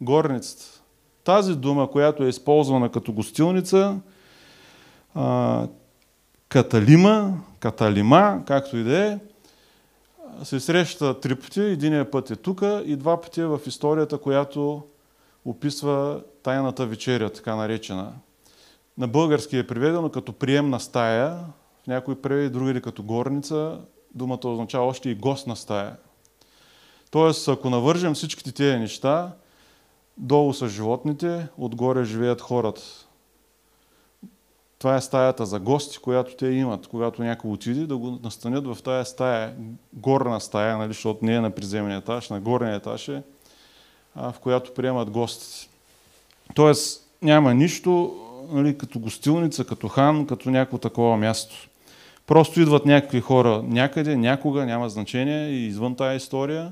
Горницата. 0.01 0.81
Тази 1.23 1.55
дума, 1.55 1.91
която 1.91 2.23
е 2.23 2.29
използвана 2.29 2.91
като 2.91 3.13
гостилница, 3.13 3.99
каталима, 6.49 7.41
каталима, 7.59 8.43
както 8.45 8.77
и 8.77 8.83
да 8.83 9.05
е, 9.05 9.19
се 10.43 10.59
среща 10.59 11.19
три 11.19 11.35
пъти. 11.35 11.61
Единия 11.61 12.11
път 12.11 12.31
е 12.31 12.35
тук 12.35 12.61
и 12.85 12.95
два 12.95 13.21
пъти 13.21 13.41
е 13.41 13.45
в 13.45 13.59
историята, 13.65 14.17
която 14.17 14.83
описва 15.45 16.21
тайната 16.43 16.85
вечеря, 16.85 17.29
така 17.29 17.55
наречена. 17.55 18.13
На 19.01 19.07
български 19.07 19.57
е 19.57 19.67
приведено 19.67 20.09
като 20.09 20.33
приемна 20.33 20.79
стая, 20.79 21.39
в 21.83 21.87
някои 21.87 22.21
преведи, 22.21 22.49
други 22.49 22.81
като 22.81 23.03
горница. 23.03 23.79
Думата 24.15 24.39
означава 24.43 24.85
още 24.85 25.09
и 25.09 25.15
гостна 25.15 25.55
стая. 25.55 25.95
Тоест, 27.11 27.47
ако 27.47 27.69
навържем 27.69 28.13
всичките 28.13 28.51
тези 28.51 28.77
неща, 28.77 29.31
долу 30.17 30.53
са 30.53 30.67
животните, 30.67 31.47
отгоре 31.57 32.03
живеят 32.03 32.41
хората. 32.41 32.81
Това 34.79 34.95
е 34.95 35.01
стаята 35.01 35.45
за 35.45 35.59
гости, 35.59 35.97
която 35.97 36.35
те 36.35 36.47
имат, 36.47 36.87
когато 36.87 37.23
някой 37.23 37.51
отиде, 37.51 37.87
да 37.87 37.97
го 37.97 38.19
настанят 38.23 38.67
в 38.67 38.83
тая 38.83 39.05
стая, 39.05 39.55
горна 39.93 40.41
стая, 40.41 40.77
нали, 40.77 40.93
защото 40.93 41.25
не 41.25 41.35
е 41.35 41.41
на 41.41 41.51
приземния 41.51 41.97
етаж, 41.97 42.29
на 42.29 42.39
горния 42.39 42.75
етаж 42.75 43.07
е, 43.07 43.23
в 44.15 44.35
която 44.41 44.73
приемат 44.73 45.09
гостите. 45.09 45.69
Тоест 46.55 47.07
няма 47.21 47.53
нищо 47.53 48.17
нали, 48.51 48.77
като 48.77 48.99
гостилница, 48.99 49.65
като 49.65 49.87
хан, 49.87 50.25
като 50.25 50.49
някакво 50.49 50.77
такова 50.77 51.17
място. 51.17 51.55
Просто 52.27 52.61
идват 52.61 52.85
някакви 52.85 53.21
хора 53.21 53.63
някъде, 53.63 54.15
някога, 54.15 54.65
няма 54.65 54.89
значение 54.89 55.49
и 55.49 55.67
извън 55.67 55.95
тая 55.95 56.15
история. 56.15 56.71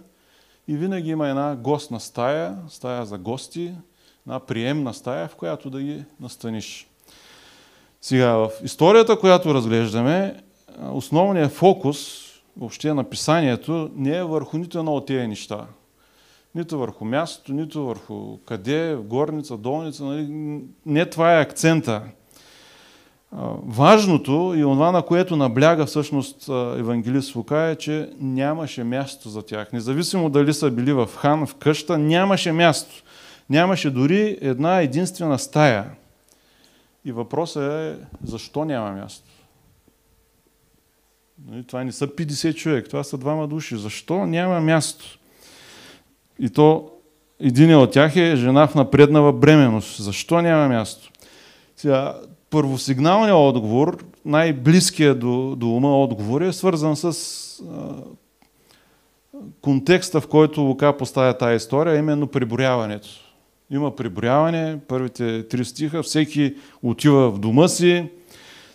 И 0.67 0.75
винаги 0.75 1.09
има 1.09 1.29
една 1.29 1.55
гостна 1.55 1.99
стая, 1.99 2.57
стая 2.69 3.05
за 3.05 3.17
гости, 3.17 3.71
една 4.27 4.39
приемна 4.39 4.93
стая, 4.93 5.27
в 5.27 5.35
която 5.35 5.69
да 5.69 5.81
ги 5.81 6.03
настаниш. 6.19 6.87
Сега, 8.01 8.31
в 8.31 8.49
историята, 8.63 9.19
която 9.19 9.53
разглеждаме, 9.53 10.35
основният 10.91 11.51
фокус 11.51 12.29
въобще 12.57 12.93
на 12.93 13.03
писанието 13.03 13.91
не 13.95 14.17
е 14.17 14.23
върху 14.23 14.57
нито 14.57 14.79
едно 14.79 14.93
от 14.93 15.05
тези 15.05 15.27
неща. 15.27 15.65
Нито 16.55 16.79
върху 16.79 17.05
мястото, 17.05 17.53
нито 17.53 17.85
върху 17.85 18.37
къде, 18.37 18.95
горница, 18.95 19.57
долница. 19.57 20.03
Нали? 20.03 20.27
Не 20.85 21.05
това 21.05 21.37
е 21.37 21.41
акцента. 21.41 22.03
Важното 23.65 24.53
и 24.57 24.61
това, 24.61 24.91
на 24.91 25.01
което 25.01 25.35
набляга 25.35 25.85
всъщност 25.85 26.49
евангелист 26.77 27.35
Лука 27.35 27.59
е, 27.59 27.75
че 27.75 28.09
нямаше 28.19 28.83
място 28.83 29.29
за 29.29 29.41
тях. 29.41 29.73
Независимо 29.73 30.29
дали 30.29 30.53
са 30.53 30.71
били 30.71 30.93
в 30.93 31.09
хан, 31.17 31.47
в 31.47 31.55
къща, 31.55 31.97
нямаше 31.97 32.51
място. 32.51 33.03
Нямаше 33.49 33.89
дори 33.89 34.37
една 34.41 34.81
единствена 34.81 35.39
стая. 35.39 35.91
И 37.05 37.11
въпросът 37.11 37.63
е, 37.63 37.95
защо 38.23 38.65
няма 38.65 38.91
място? 38.91 39.29
Нали, 41.47 41.63
това 41.63 41.83
не 41.83 41.91
са 41.91 42.07
50 42.07 42.55
човек, 42.55 42.85
това 42.85 43.03
са 43.03 43.17
двама 43.17 43.47
души. 43.47 43.77
Защо 43.77 44.25
няма 44.25 44.61
място? 44.61 45.18
И 46.39 46.49
то 46.49 46.89
един 47.39 47.75
от 47.75 47.91
тях 47.91 48.15
е 48.15 48.35
жена 48.35 48.67
в 48.67 48.75
напреднава 48.75 49.33
бременност. 49.33 50.03
Защо 50.03 50.41
няма 50.41 50.67
място? 50.67 51.11
Сега, 51.77 52.15
първосигналният 52.49 53.37
отговор, 53.37 54.05
най-близкият 54.25 55.19
до, 55.19 55.55
до 55.55 55.75
ума 55.75 56.01
отговор 56.01 56.41
е 56.41 56.53
свързан 56.53 56.95
с 56.95 57.13
а, 57.59 57.93
контекста, 59.61 60.21
в 60.21 60.27
който 60.27 60.61
Лука 60.61 60.97
поставя 60.97 61.37
тази 61.37 61.55
история, 61.55 61.97
именно 61.97 62.27
приборяването. 62.27 63.09
Има 63.71 63.95
приборяване, 63.95 64.77
първите 64.87 65.47
три 65.47 65.65
стиха, 65.65 66.03
всеки 66.03 66.55
отива 66.83 67.31
в 67.31 67.39
дома 67.39 67.67
си, 67.67 68.05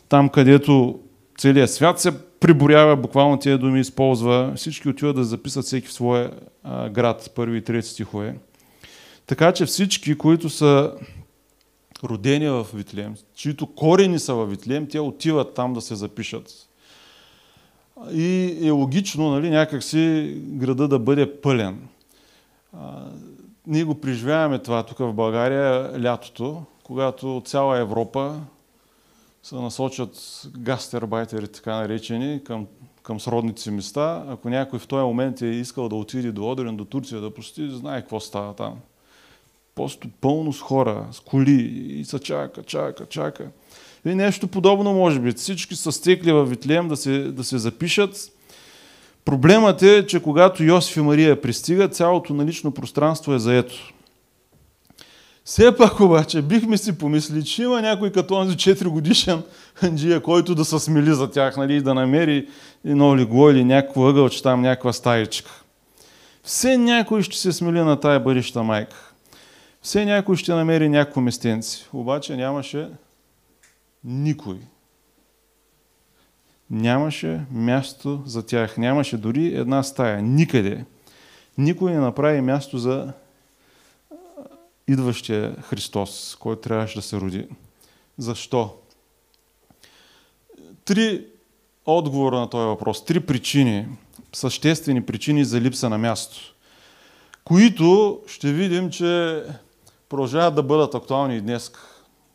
там 0.09 0.29
където 0.29 0.99
целият 1.39 1.71
свят 1.71 2.01
се 2.01 2.19
приборява, 2.41 2.97
буквално 2.97 3.39
тия 3.39 3.59
думи 3.59 3.81
използва, 3.81 4.53
всички 4.57 4.89
отиват 4.89 5.17
да 5.17 5.25
записат 5.25 5.65
всеки 5.65 5.87
в 5.87 5.93
своя 5.93 6.31
град, 6.91 7.31
първи 7.35 7.59
и 7.59 7.63
трети 7.63 7.89
стихове. 7.89 8.37
Така 9.27 9.53
че 9.53 9.67
всички, 9.67 10.19
които 10.19 10.51
са 10.51 10.93
родени 12.05 12.49
в 12.49 12.67
Витлеем, 12.75 13.15
чието 13.35 13.67
корени 13.67 14.19
са 14.19 14.35
в 14.35 14.47
Витлеем, 14.47 14.89
те 14.89 15.01
отиват 15.01 15.55
там 15.55 15.73
да 15.73 15.81
се 15.81 15.95
запишат. 15.95 16.69
И 18.13 18.59
е 18.63 18.71
логично, 18.71 19.31
нали, 19.31 19.51
някакси 19.51 20.35
града 20.47 20.89
да 20.89 20.99
бъде 20.99 21.41
пълен. 21.41 21.79
Ние 23.67 23.85
го 23.85 24.01
преживяваме 24.01 24.59
това 24.59 24.83
тук 24.83 24.99
в 24.99 25.13
България 25.13 25.91
лятото, 26.03 26.63
когато 26.83 27.43
цяла 27.45 27.79
Европа 27.79 28.41
се 29.45 29.55
насочат 29.55 30.43
гастербайтери, 30.59 31.49
така 31.49 31.75
наречени, 31.75 32.45
към, 32.45 32.67
към 33.03 33.21
сродните 33.21 33.71
места. 33.71 34.25
Ако 34.29 34.49
някой 34.49 34.79
в 34.79 34.87
този 34.87 35.03
момент 35.03 35.43
е 35.43 35.47
искал 35.47 35.89
да 35.89 35.97
отиде 35.97 36.33
до 36.33 36.51
Одрин, 36.51 36.77
до 36.77 36.85
Турция 36.85 37.21
да 37.21 37.35
посети, 37.35 37.71
знае 37.71 38.01
какво 38.01 38.21
става 38.21 38.55
там. 38.55 38.75
Просто 39.75 40.09
пълно 40.21 40.53
с 40.53 40.61
хора, 40.61 41.07
с 41.13 41.21
коли 41.21 41.63
и 41.89 42.05
се 42.05 42.19
чака, 42.19 42.63
чака, 42.63 43.07
чака. 43.07 43.49
И 44.05 44.15
нещо 44.15 44.49
подобно 44.49 44.93
може 44.93 45.21
би. 45.21 45.33
Всички 45.33 45.77
са 45.77 45.93
стекли 45.93 46.33
в 46.33 46.45
Витлеем 46.45 46.89
да 46.89 46.97
се, 46.97 47.19
да 47.19 47.45
се 47.45 47.59
запишат. 47.59 48.31
Проблемът 49.25 49.83
е, 49.83 50.07
че 50.07 50.23
когато 50.23 50.65
Йосиф 50.65 50.97
и 50.97 51.01
Мария 51.01 51.41
пристигат, 51.41 51.95
цялото 51.95 52.35
налично 52.35 52.71
пространство 52.71 53.35
е 53.35 53.39
заето. 53.39 53.93
Все 55.45 55.77
пак 55.77 56.01
обаче 56.01 56.43
бихме 56.43 56.77
си 56.77 56.99
помисли, 56.99 57.45
че 57.45 57.63
има 57.63 57.83
някой 57.83 58.13
като 58.13 58.35
онзи 58.35 58.57
4 58.57 58.89
годишен 58.89 59.43
ханджия, 59.75 60.21
който 60.21 60.55
да 60.55 60.65
се 60.65 60.79
смели 60.79 61.15
за 61.15 61.31
тях, 61.31 61.57
нали, 61.57 61.83
да 61.83 61.95
намери 61.95 62.49
едно 62.85 63.17
легло 63.17 63.51
или 63.51 63.65
някакво 63.65 64.09
ъгълче 64.09 64.43
там, 64.43 64.61
някаква 64.61 64.93
стаечка. 64.93 65.51
Все 66.43 66.77
някой 66.77 67.23
ще 67.23 67.37
се 67.37 67.53
смели 67.53 67.81
на 67.81 68.01
тая 68.01 68.21
бъдеща 68.21 68.63
майка. 68.63 69.13
Все 69.83 70.05
някой 70.05 70.37
ще 70.37 70.55
намери 70.55 70.89
някакво 70.89 71.21
местенци. 71.21 71.89
Обаче 71.93 72.37
нямаше 72.37 72.89
никой. 74.05 74.59
Нямаше 76.71 77.41
място 77.51 78.23
за 78.27 78.47
тях. 78.47 78.79
Нямаше 78.79 79.17
дори 79.17 79.47
една 79.47 79.83
стая. 79.83 80.23
Никъде. 80.23 80.85
Никой 81.59 81.93
не 81.93 81.99
направи 81.99 82.41
място 82.41 82.79
за 82.79 83.13
идващия 84.89 85.57
Христос, 85.63 86.37
който 86.41 86.63
трябваше 86.63 86.95
да 86.95 87.03
се 87.03 87.17
роди. 87.17 87.49
Защо? 88.19 88.75
Три 90.85 91.27
отговора 91.87 92.41
на 92.41 92.51
този 92.51 92.67
въпрос. 92.67 93.05
Три 93.05 93.21
причини, 93.21 93.87
съществени 94.33 95.07
причини 95.07 95.45
за 95.45 95.61
липса 95.61 95.89
на 95.89 95.99
място, 95.99 96.37
които 97.45 98.21
ще 98.27 98.53
видим, 98.53 98.91
че 98.91 99.43
продължават 100.09 100.55
да 100.55 100.63
бъдат 100.63 100.95
актуални 100.95 101.37
и 101.37 101.41
днес. 101.41 101.73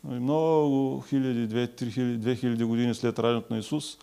Много 0.04 1.00
хиляди, 1.08 1.46
две, 1.46 1.66
три 1.66 1.90
хиляди, 1.90 2.16
две 2.16 2.36
хиляди 2.36 2.64
години 2.64 2.94
след 2.94 3.18
раждането 3.18 3.54
на 3.54 3.58
Исус, 3.58 3.98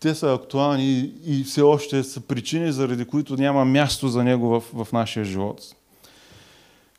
те 0.00 0.14
са 0.14 0.34
актуални 0.34 1.12
и 1.24 1.44
все 1.44 1.62
още 1.62 2.04
са 2.04 2.20
причини, 2.20 2.72
заради 2.72 3.04
които 3.04 3.36
няма 3.36 3.64
място 3.64 4.08
за 4.08 4.24
Него 4.24 4.48
в, 4.48 4.84
в 4.84 4.92
нашия 4.92 5.24
живот. 5.24 5.74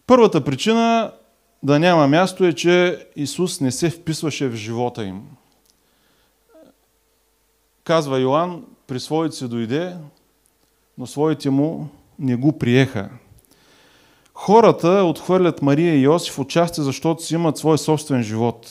Първата 0.07 0.43
причина 0.43 1.12
да 1.63 1.79
няма 1.79 2.07
място 2.07 2.45
е, 2.45 2.53
че 2.53 3.07
Исус 3.15 3.62
не 3.62 3.71
се 3.71 3.89
вписваше 3.89 4.47
в 4.47 4.55
живота 4.55 5.03
им. 5.03 5.21
Казва 7.83 8.19
Йоанн, 8.19 8.65
при 8.88 9.00
своите 9.00 9.35
си 9.35 9.47
дойде, 9.47 9.95
но 10.97 11.07
своите 11.07 11.50
му 11.50 11.89
не 12.19 12.35
го 12.35 12.59
приеха. 12.59 13.09
Хората 14.33 14.89
отхвърлят 14.89 15.62
Мария 15.62 15.95
и 15.95 16.01
Йосиф 16.01 16.39
отчасти, 16.39 16.81
защото 16.81 17.24
си 17.24 17.33
имат 17.33 17.57
свой 17.57 17.77
собствен 17.77 18.24
живот. 18.24 18.67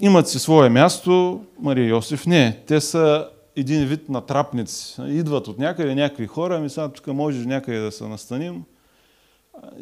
Имат 0.00 0.28
си 0.28 0.38
свое 0.38 0.68
място, 0.68 1.44
Мария 1.58 1.84
и 1.84 1.88
Йосиф 1.88 2.26
не. 2.26 2.62
Те 2.66 2.80
са 2.80 3.28
един 3.60 3.86
вид 3.86 4.08
натрапници. 4.08 5.02
Идват 5.06 5.48
от 5.48 5.58
някъде 5.58 5.94
някакви 5.94 6.26
хора, 6.26 6.56
ами 6.56 6.70
сега 6.70 6.88
тук 6.88 7.06
може 7.06 7.46
някъде 7.46 7.78
да 7.78 7.92
се 7.92 8.08
настаним. 8.08 8.62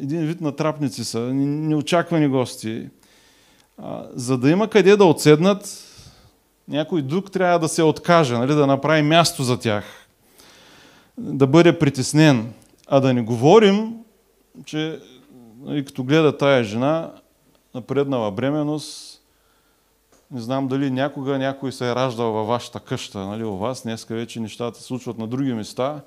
Един 0.01 0.25
вид 0.25 0.41
натрапници 0.41 1.03
са, 1.03 1.19
неочаквани 1.19 2.27
гости. 2.27 2.87
За 4.13 4.37
да 4.37 4.49
има 4.49 4.67
къде 4.67 4.95
да 4.95 5.05
отседнат, 5.05 5.85
някой 6.67 7.01
друг 7.01 7.31
трябва 7.31 7.59
да 7.59 7.67
се 7.67 7.83
откаже, 7.83 8.37
нали, 8.37 8.53
да 8.53 8.67
направи 8.67 9.01
място 9.01 9.43
за 9.43 9.59
тях 9.59 9.83
да 11.19 11.47
бъде 11.47 11.79
притеснен. 11.79 12.53
А 12.87 12.99
да 12.99 13.13
не 13.13 13.21
говорим, 13.21 13.93
че 14.65 14.99
нали, 15.61 15.85
като 15.85 16.03
гледа 16.03 16.37
тая 16.37 16.63
жена, 16.63 17.11
напреднала 17.75 18.31
бременност, 18.31 19.18
не 20.31 20.41
знам 20.41 20.67
дали 20.67 20.91
някога 20.91 21.37
някой 21.37 21.71
се 21.71 21.89
е 21.89 21.95
раждал 21.95 22.31
във 22.31 22.47
вашата 22.47 22.79
къща, 22.79 23.19
нали, 23.19 23.43
у 23.43 23.57
вас. 23.57 23.83
Днеска 23.83 24.15
вече 24.15 24.39
нещата 24.39 24.79
се 24.79 24.83
случват 24.83 25.17
на 25.17 25.27
други 25.27 25.53
места, 25.53 26.01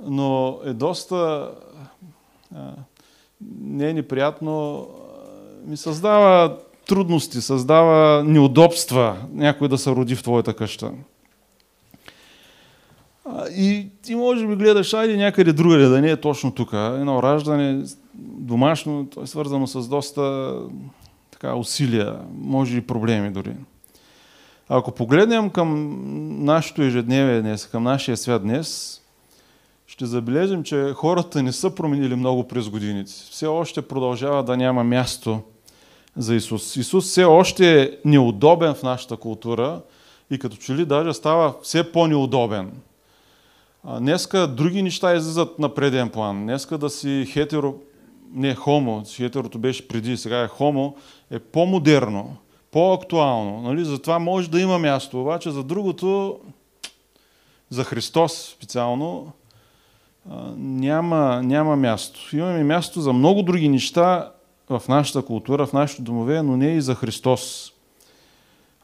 но 0.00 0.58
е 0.64 0.72
доста 0.72 1.50
не 3.60 3.90
е 3.90 3.94
неприятно, 3.94 4.86
ми 5.66 5.76
създава 5.76 6.56
трудности, 6.86 7.40
създава 7.40 8.24
неудобства 8.24 9.16
някой 9.32 9.68
да 9.68 9.78
се 9.78 9.90
роди 9.90 10.16
в 10.16 10.22
твоята 10.22 10.54
къща. 10.54 10.92
И 13.50 13.88
ти 14.02 14.14
може 14.14 14.46
би 14.46 14.56
гледаш, 14.56 14.94
айде 14.94 15.16
някъде 15.16 15.52
другаде, 15.52 15.86
да 15.86 16.00
не 16.00 16.10
е 16.10 16.16
точно 16.16 16.54
тук. 16.54 16.72
Едно 16.72 17.22
раждане 17.22 17.84
домашно, 18.14 19.06
то 19.06 19.22
е 19.22 19.26
свързано 19.26 19.66
с 19.66 19.88
доста 19.88 20.54
така, 21.40 21.54
усилия, 21.54 22.18
може 22.34 22.76
и 22.76 22.86
проблеми 22.86 23.30
дори. 23.30 23.52
Ако 24.68 24.92
погледнем 24.92 25.50
към 25.50 25.96
нашето 26.44 26.82
ежедневие 26.82 27.40
днес, 27.40 27.66
към 27.66 27.82
нашия 27.82 28.16
свят 28.16 28.42
днес, 28.42 29.00
ще 29.86 30.06
забележим, 30.06 30.62
че 30.62 30.92
хората 30.94 31.42
не 31.42 31.52
са 31.52 31.74
променили 31.74 32.14
много 32.14 32.48
през 32.48 32.68
годините. 32.68 33.12
Все 33.12 33.46
още 33.46 33.82
продължава 33.82 34.44
да 34.44 34.56
няма 34.56 34.84
място 34.84 35.40
за 36.16 36.34
Исус. 36.34 36.76
Исус 36.76 37.04
все 37.04 37.24
още 37.24 37.82
е 37.82 37.90
неудобен 38.04 38.74
в 38.74 38.82
нашата 38.82 39.16
култура 39.16 39.80
и 40.30 40.38
като 40.38 40.56
че 40.56 40.74
ли 40.74 40.84
даже 40.84 41.14
става 41.14 41.54
все 41.62 41.92
по-неудобен. 41.92 42.72
Днеска 43.98 44.46
други 44.46 44.82
неща 44.82 45.14
излизат 45.14 45.58
на 45.58 45.74
преден 45.74 46.08
план. 46.08 46.42
Днеска 46.42 46.78
да 46.78 46.90
си 46.90 47.26
хетеро, 47.32 47.74
не 48.32 48.54
хомо, 48.54 49.04
хетерото 49.16 49.58
беше 49.58 49.88
преди, 49.88 50.16
сега 50.16 50.40
е 50.40 50.48
хомо, 50.48 50.96
е 51.30 51.38
по-модерно, 51.38 52.36
по-актуално. 52.70 53.62
Нали? 53.62 53.84
Затова 53.84 54.18
може 54.18 54.50
да 54.50 54.60
има 54.60 54.78
място, 54.78 55.20
обаче 55.20 55.50
за 55.50 55.64
другото, 55.64 56.38
за 57.70 57.84
Христос 57.84 58.54
специално, 58.56 59.32
няма, 60.56 61.42
няма 61.42 61.76
място. 61.76 62.36
Имаме 62.36 62.64
място 62.64 63.00
за 63.00 63.12
много 63.12 63.42
други 63.42 63.68
неща 63.68 64.32
в 64.70 64.82
нашата 64.88 65.22
култура, 65.22 65.66
в 65.66 65.72
нашите 65.72 66.02
домове, 66.02 66.42
но 66.42 66.56
не 66.56 66.66
и 66.66 66.80
за 66.80 66.94
Христос. 66.94 67.72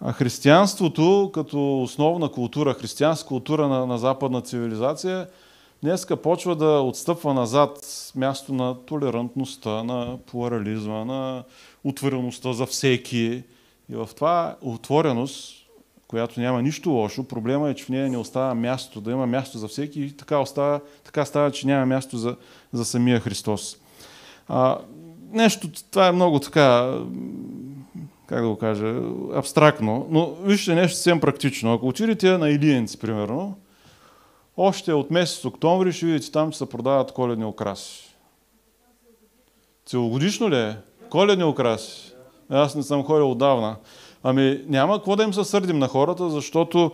А 0.00 0.12
християнството 0.12 1.30
като 1.34 1.82
основна 1.82 2.28
култура, 2.28 2.74
християнска 2.74 3.28
култура 3.28 3.68
на, 3.68 3.86
на 3.86 3.98
западна 3.98 4.40
цивилизация, 4.40 5.26
днеска 5.82 6.16
почва 6.16 6.56
да 6.56 6.80
отстъпва 6.80 7.34
назад 7.34 7.78
място 8.16 8.54
на 8.54 8.74
толерантността, 8.74 9.84
на 9.84 10.18
плурализма, 10.26 11.04
на 11.04 11.44
отвореността 11.84 12.52
за 12.52 12.66
всеки. 12.66 13.42
И 13.90 13.94
в 13.94 14.08
това 14.16 14.56
отвореност, 14.60 15.66
която 16.08 16.40
няма 16.40 16.62
нищо 16.62 16.90
лошо, 16.90 17.24
проблема 17.24 17.70
е, 17.70 17.74
че 17.74 17.84
в 17.84 17.88
нея 17.88 18.08
не 18.08 18.18
остава 18.18 18.54
място, 18.54 19.00
да 19.00 19.10
има 19.10 19.26
място 19.26 19.58
за 19.58 19.68
всеки 19.68 20.00
и 20.00 20.12
така, 20.12 20.38
остава, 20.38 20.80
така 21.04 21.24
става, 21.24 21.50
че 21.50 21.66
няма 21.66 21.86
място 21.86 22.16
за, 22.16 22.36
за 22.72 22.84
самия 22.84 23.20
Христос. 23.20 23.76
А, 24.48 24.78
нещо, 25.32 25.68
това 25.90 26.06
е 26.06 26.12
много 26.12 26.40
така 26.40 26.98
как 28.26 28.42
да 28.42 28.48
го 28.48 28.56
кажа, 28.56 29.00
абстрактно, 29.34 30.06
но 30.10 30.34
вижте 30.34 30.74
нещо 30.74 30.96
съвсем 30.96 31.20
практично. 31.20 31.74
Ако 31.74 31.88
отидете 31.88 32.38
на 32.38 32.50
Илиенци, 32.50 32.98
примерно, 32.98 33.58
още 34.56 34.92
от 34.92 35.10
месец 35.10 35.44
октомври 35.44 35.92
ще 35.92 36.06
видите 36.06 36.32
там, 36.32 36.52
че 36.52 36.58
се 36.58 36.68
продават 36.68 37.12
коледни 37.12 37.44
украси. 37.44 38.16
Целогодишно 39.86 40.50
ли 40.50 40.56
е? 40.56 40.76
Коледни 41.14 41.44
украси. 41.44 42.12
Аз 42.50 42.74
не 42.74 42.82
съм 42.82 43.04
ходил 43.04 43.30
отдавна. 43.30 43.76
Ами 44.22 44.60
няма 44.68 44.96
какво 44.96 45.16
да 45.16 45.22
им 45.22 45.34
се 45.34 45.44
сърдим 45.44 45.78
на 45.78 45.88
хората, 45.88 46.30
защото 46.30 46.92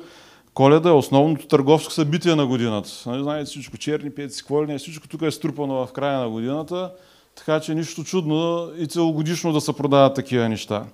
Коледа 0.55 0.89
е 0.89 0.93
основното 0.93 1.47
търговско 1.47 1.93
събитие 1.93 2.35
на 2.35 2.47
годината. 2.47 2.91
Нали, 3.07 3.23
знаете 3.23 3.45
всичко, 3.45 3.79
черни 3.79 4.11
пеци, 4.11 4.43
какво 4.43 4.79
всичко 4.79 5.09
тук 5.09 5.23
е 5.23 5.31
струпано 5.31 5.87
в 5.87 5.93
края 5.93 6.19
на 6.19 6.31
годината, 6.31 6.93
така 7.35 7.61
че 7.61 7.75
нищо 7.75 8.05
чудно 8.05 8.69
и 8.79 8.87
целогодишно 8.87 9.53
да 9.53 9.61
се 9.61 9.73
продават 9.73 10.15
такива 10.15 10.49
неща. 10.49 10.85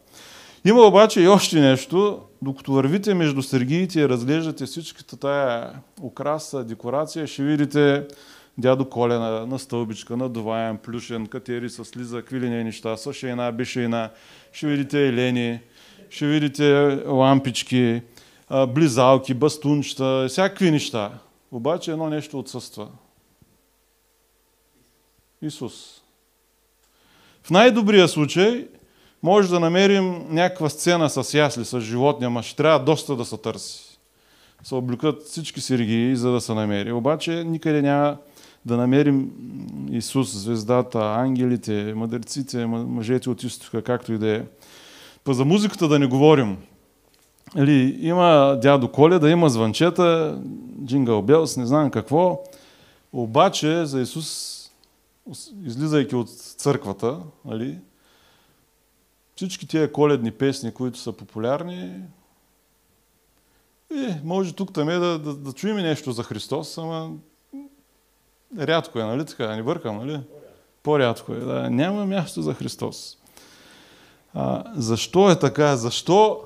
Има 0.64 0.82
обаче 0.82 1.20
и 1.20 1.28
още 1.28 1.60
нещо, 1.60 2.18
докато 2.42 2.72
вървите 2.72 3.14
между 3.14 3.42
сергиите 3.42 4.00
и 4.00 4.08
разглеждате 4.08 4.66
всичката 4.66 5.16
тая 5.16 5.70
украса, 6.02 6.64
декорация, 6.64 7.26
ще 7.26 7.42
видите 7.42 8.04
дядо 8.58 8.88
Колена 8.88 9.46
на 9.46 9.58
стълбичка, 9.58 10.16
надуваем, 10.16 10.78
плюшен, 10.78 11.26
катери 11.26 11.70
с 11.70 11.96
лиза, 11.96 12.18
какви 12.18 12.48
неща, 12.48 12.96
с 12.96 13.12
шейна, 13.12 13.52
бешейна, 13.52 14.10
ще 14.52 14.66
видите 14.66 15.08
елени, 15.08 15.60
ще 16.10 16.26
видите 16.26 16.98
лампички, 17.06 18.02
близалки, 18.68 19.34
бастунчета, 19.34 20.26
всякакви 20.28 20.70
неща. 20.70 21.12
Обаче 21.52 21.90
едно 21.90 22.10
нещо 22.10 22.38
отсъства. 22.38 22.88
Исус. 25.42 26.02
В 27.42 27.50
най-добрия 27.50 28.08
случай 28.08 28.68
може 29.22 29.48
да 29.48 29.60
намерим 29.60 30.24
някаква 30.28 30.68
сцена 30.68 31.10
с 31.10 31.34
ясли, 31.34 31.64
с 31.64 31.80
животни, 31.80 32.26
ама 32.26 32.42
ще 32.42 32.56
трябва 32.56 32.84
доста 32.84 33.16
да 33.16 33.24
се 33.24 33.36
търси. 33.36 33.98
Се 34.62 34.74
облюкат 34.74 35.22
всички 35.22 35.60
сергии, 35.60 36.16
за 36.16 36.30
да 36.30 36.40
се 36.40 36.54
намери. 36.54 36.92
Обаче 36.92 37.44
никъде 37.44 37.82
няма 37.82 38.16
да 38.66 38.76
намерим 38.76 39.30
Исус, 39.90 40.36
звездата, 40.36 40.98
ангелите, 40.98 41.94
мъдреците, 41.96 42.66
мъжете 42.66 43.30
от 43.30 43.42
изтока, 43.42 43.82
както 43.82 44.12
и 44.12 44.18
да 44.18 44.36
е. 44.36 44.42
Па 45.24 45.34
за 45.34 45.44
музиката 45.44 45.88
да 45.88 45.98
не 45.98 46.06
говорим. 46.06 46.56
Или, 47.56 47.98
има 48.00 48.58
дядо 48.62 48.92
Коледа, 48.92 49.30
има 49.30 49.50
звънчета, 49.50 50.38
Джингъл 50.84 51.22
Белс, 51.22 51.56
не 51.56 51.66
знам 51.66 51.90
какво. 51.90 52.42
Обаче 53.12 53.86
за 53.86 54.00
Исус, 54.00 54.56
излизайки 55.64 56.14
от 56.14 56.30
църквата, 56.30 57.18
нали, 57.44 57.78
всички 59.36 59.68
тия 59.68 59.92
коледни 59.92 60.30
песни, 60.30 60.74
които 60.74 60.98
са 60.98 61.12
популярни, 61.12 61.92
е, 63.94 64.20
може 64.24 64.52
тук 64.52 64.72
там 64.72 64.86
да, 64.86 65.18
да, 65.18 65.34
да 65.34 65.52
чуем 65.52 65.76
нещо 65.76 66.12
за 66.12 66.22
Христос, 66.22 66.78
ама 66.78 67.10
рядко 68.58 68.98
е, 68.98 69.04
нали 69.04 69.24
така? 69.24 69.56
Не 69.56 69.62
бъркам, 69.62 69.96
нали? 69.96 70.20
По-рядко 70.82 71.32
е, 71.32 71.36
да. 71.36 71.70
Няма 71.70 72.06
място 72.06 72.42
за 72.42 72.54
Христос. 72.54 73.18
А, 74.34 74.64
защо 74.74 75.30
е 75.30 75.38
така? 75.38 75.76
Защо 75.76 76.40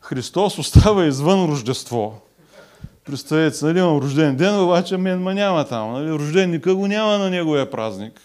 Христос 0.00 0.58
остава 0.58 1.06
извън 1.06 1.50
Рождество? 1.50 2.14
Представете 3.04 3.56
се, 3.56 3.64
нали, 3.64 3.78
имам 3.78 3.98
рожден 3.98 4.36
ден, 4.36 4.60
обаче 4.64 4.96
мен 4.96 5.22
ма 5.22 5.34
няма 5.34 5.64
там. 5.64 5.92
Нали? 5.92 6.12
Рожденника 6.12 6.74
го 6.74 6.86
няма 6.86 7.18
на 7.18 7.30
неговия 7.30 7.70
празник. 7.70 8.20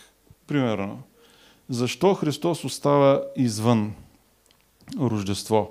Примерно. 0.48 1.00
Защо 1.70 2.14
Христос 2.14 2.64
остава 2.64 3.22
извън 3.36 3.94
Рождество? 5.00 5.70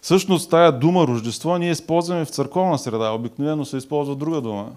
Всъщност 0.00 0.50
тая 0.50 0.72
дума 0.72 1.06
Рождество 1.06 1.58
ние 1.58 1.70
използваме 1.70 2.24
в 2.24 2.30
църковна 2.30 2.78
среда. 2.78 3.10
Обикновено 3.10 3.64
се 3.64 3.76
използва 3.76 4.16
друга 4.16 4.40
дума. 4.40 4.72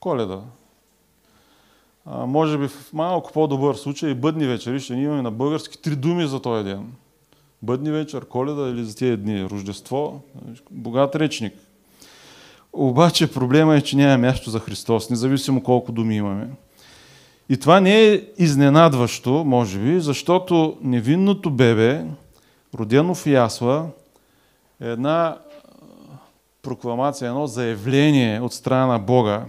Коледа. 0.00 0.40
А, 2.06 2.26
може 2.26 2.58
би 2.58 2.68
в 2.68 2.92
малко 2.92 3.32
по-добър 3.32 3.74
случай 3.74 4.14
бъдни 4.14 4.46
вечери 4.46 4.80
ще 4.80 4.94
имаме 4.94 5.22
на 5.22 5.30
български 5.30 5.82
три 5.82 5.96
думи 5.96 6.26
за 6.26 6.40
този 6.40 6.64
ден. 6.64 6.92
Бъдни 7.62 7.90
вечер, 7.90 8.24
коледа 8.24 8.70
или 8.70 8.84
за 8.84 8.96
тези 8.96 9.16
дни. 9.16 9.44
Рождество, 9.44 10.20
богат 10.70 11.16
речник. 11.16 11.54
Обаче 12.72 13.32
проблема 13.32 13.76
е, 13.76 13.80
че 13.80 13.96
няма 13.96 14.18
място 14.18 14.50
за 14.50 14.60
Христос, 14.60 15.10
независимо 15.10 15.62
колко 15.62 15.92
думи 15.92 16.16
имаме. 16.16 16.48
И 17.48 17.56
това 17.56 17.80
не 17.80 18.04
е 18.04 18.22
изненадващо, 18.38 19.30
може 19.30 19.78
би, 19.78 20.00
защото 20.00 20.76
невинното 20.80 21.50
бебе, 21.50 22.04
родено 22.74 23.14
в 23.14 23.26
ясла, 23.26 23.86
е 24.80 24.88
една 24.88 25.38
прокламация, 26.62 27.28
едно 27.28 27.46
заявление 27.46 28.40
от 28.40 28.52
страна 28.52 28.86
на 28.86 28.98
Бога. 28.98 29.44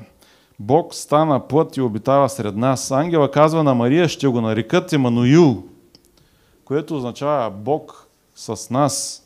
Бог 0.60 0.94
стана 0.94 1.48
плът 1.48 1.78
и 1.78 1.82
обитава 1.82 2.30
сред 2.30 2.56
нас. 2.56 2.92
Ангела 2.92 3.32
казва 3.32 3.64
на 3.64 3.76
Мария, 3.76 4.10
ще 4.10 4.28
го 4.28 4.42
нарекат 4.42 4.94
Емануил, 4.94 5.64
което 6.66 6.98
означава 6.98 7.52
Бог 7.52 8.08
с 8.36 8.70
нас. 8.70 9.24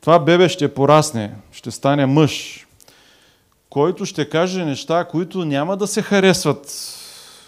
Това 0.00 0.18
бебе 0.18 0.48
ще 0.48 0.74
порасне, 0.74 1.34
ще 1.52 1.70
стане 1.70 2.06
мъж, 2.06 2.66
който 3.70 4.04
ще 4.04 4.28
каже 4.28 4.64
неща, 4.64 5.04
които 5.04 5.44
няма 5.44 5.76
да 5.76 5.86
се 5.86 6.02
харесват 6.02 6.94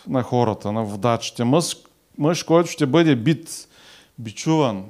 на 0.09 0.23
хората, 0.23 0.73
на 0.73 0.85
водачите. 0.85 1.45
Мъж, 1.45 1.77
мъж 2.19 2.43
който 2.43 2.71
ще 2.71 2.87
бъде 2.87 3.17
бит, 3.17 3.69
бичуван, 4.19 4.85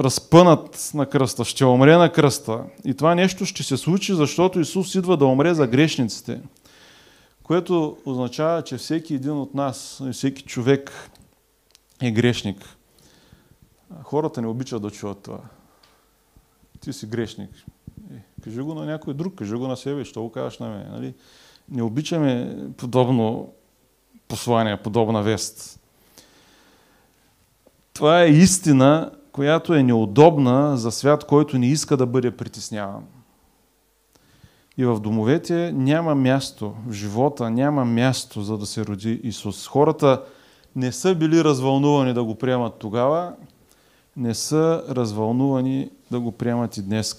разпънат 0.00 0.90
на 0.94 1.06
кръста, 1.06 1.44
ще 1.44 1.64
умре 1.64 1.96
на 1.96 2.12
кръста. 2.12 2.64
И 2.84 2.94
това 2.94 3.14
нещо 3.14 3.46
ще 3.46 3.62
се 3.62 3.76
случи, 3.76 4.14
защото 4.14 4.60
Исус 4.60 4.94
идва 4.94 5.16
да 5.16 5.26
умре 5.26 5.54
за 5.54 5.66
грешниците. 5.66 6.40
Което 7.42 7.98
означава, 8.04 8.62
че 8.62 8.76
всеки 8.76 9.14
един 9.14 9.32
от 9.32 9.54
нас, 9.54 10.02
всеки 10.12 10.42
човек 10.42 11.10
е 12.02 12.10
грешник. 12.10 12.76
Хората 14.02 14.42
не 14.42 14.48
обичат 14.48 14.82
да 14.82 14.90
чуват 14.90 15.22
това. 15.22 15.38
Ти 16.80 16.92
си 16.92 17.06
грешник. 17.06 17.50
Е, 18.14 18.42
кажи 18.44 18.60
го 18.60 18.74
на 18.74 18.84
някой 18.84 19.14
друг, 19.14 19.34
кажи 19.34 19.54
го 19.54 19.68
на 19.68 19.76
себе, 19.76 20.04
що 20.04 20.22
го 20.22 20.32
кажеш 20.32 20.58
на 20.58 20.68
мен. 20.68 20.86
Нали? 20.90 21.14
Не 21.68 21.82
обичаме 21.82 22.56
подобно 22.76 23.52
послание, 24.28 24.82
подобна 24.82 25.22
вест. 25.22 25.80
Това 27.92 28.22
е 28.22 28.28
истина, 28.28 29.10
която 29.32 29.74
е 29.74 29.82
неудобна 29.82 30.76
за 30.76 30.90
свят, 30.90 31.24
който 31.24 31.58
не 31.58 31.66
иска 31.66 31.96
да 31.96 32.06
бъде 32.06 32.30
притесняван. 32.30 33.04
И 34.78 34.84
в 34.84 35.00
домовете 35.00 35.72
няма 35.74 36.14
място, 36.14 36.74
в 36.86 36.92
живота 36.92 37.50
няма 37.50 37.84
място, 37.84 38.42
за 38.42 38.58
да 38.58 38.66
се 38.66 38.84
роди 38.86 39.20
Исус. 39.22 39.66
Хората 39.66 40.22
не 40.76 40.92
са 40.92 41.14
били 41.14 41.44
развълнувани 41.44 42.14
да 42.14 42.24
го 42.24 42.34
приемат 42.34 42.74
тогава, 42.78 43.32
не 44.16 44.34
са 44.34 44.84
развълнувани 44.88 45.90
да 46.10 46.20
го 46.20 46.32
приемат 46.32 46.76
и 46.76 46.82
днес. 46.82 47.16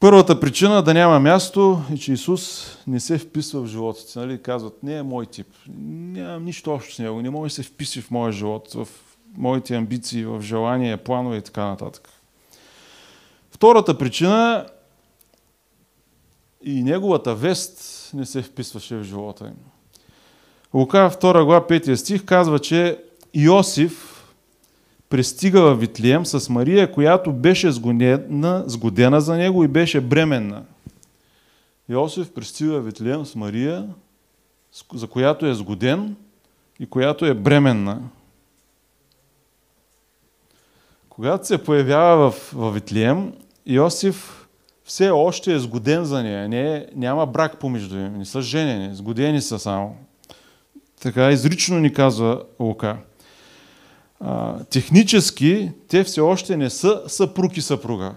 Първата 0.00 0.40
причина 0.40 0.82
да 0.82 0.94
няма 0.94 1.20
място 1.20 1.82
е, 1.92 1.96
че 1.96 2.12
Исус 2.12 2.66
не 2.86 3.00
се 3.00 3.18
вписва 3.18 3.62
в 3.62 3.66
живота 3.66 4.00
си. 4.00 4.18
Нали? 4.18 4.42
Казват, 4.42 4.82
не 4.82 4.96
е 4.96 5.02
мой 5.02 5.26
тип. 5.26 5.46
Нямам 5.78 6.44
нищо 6.44 6.72
общо 6.72 6.94
с 6.94 6.98
него. 6.98 7.22
Не 7.22 7.30
може 7.30 7.50
да 7.50 7.54
се 7.54 7.62
вписи 7.62 8.00
в 8.00 8.10
моя 8.10 8.32
живот, 8.32 8.72
в 8.74 8.88
моите 9.36 9.76
амбиции, 9.76 10.24
в 10.24 10.42
желания, 10.42 11.04
планове 11.04 11.36
и 11.36 11.42
така 11.42 11.64
нататък. 11.64 12.08
Втората 13.50 13.98
причина 13.98 14.66
и 16.64 16.82
неговата 16.82 17.34
вест 17.34 18.10
не 18.14 18.26
се 18.26 18.42
вписваше 18.42 18.96
в 18.96 19.02
живота 19.02 19.44
им. 19.44 19.56
Лука 20.74 21.10
2 21.20 21.44
глава 21.44 21.66
5 21.66 21.94
стих 21.94 22.24
казва, 22.24 22.58
че 22.58 22.98
Иосиф 23.34 24.24
пристига 25.08 25.60
в 25.62 25.74
Витлием 25.74 26.26
с 26.26 26.48
Мария, 26.48 26.92
която 26.92 27.32
беше 27.32 27.72
сгодена, 27.72 28.64
сгодена 28.66 29.20
за 29.20 29.36
него 29.36 29.64
и 29.64 29.68
беше 29.68 30.00
бременна. 30.00 30.62
Йосиф 31.88 32.34
пристига 32.34 32.80
в 32.80 32.84
Витлием 32.84 33.26
с 33.26 33.34
Мария, 33.34 33.88
за 34.94 35.06
която 35.06 35.46
е 35.46 35.54
сгоден 35.54 36.16
и 36.80 36.86
която 36.86 37.26
е 37.26 37.34
бременна. 37.34 38.00
Когато 41.14 41.46
се 41.46 41.64
появява 41.64 42.30
в, 42.30 42.52
в 42.54 42.72
Витлием, 42.72 43.32
Йосиф 43.66 44.48
все 44.84 45.10
още 45.10 45.54
е 45.54 45.58
сгоден 45.58 46.04
за 46.04 46.22
нея. 46.22 46.48
Не, 46.48 46.86
няма 46.94 47.26
брак 47.26 47.58
помежду 47.58 47.98
им. 47.98 48.18
Не 48.18 48.24
са 48.24 48.42
женени, 48.42 48.94
сгодени 48.94 49.40
са 49.40 49.58
само. 49.58 49.96
Така 51.02 51.30
изрично 51.30 51.78
ни 51.78 51.92
казва 51.92 52.42
Лука 52.60 52.96
а, 54.20 54.64
технически 54.64 55.72
те 55.88 56.04
все 56.04 56.20
още 56.20 56.56
не 56.56 56.70
са 56.70 57.02
съпруг 57.06 57.56
и 57.56 57.62
съпруга. 57.62 58.14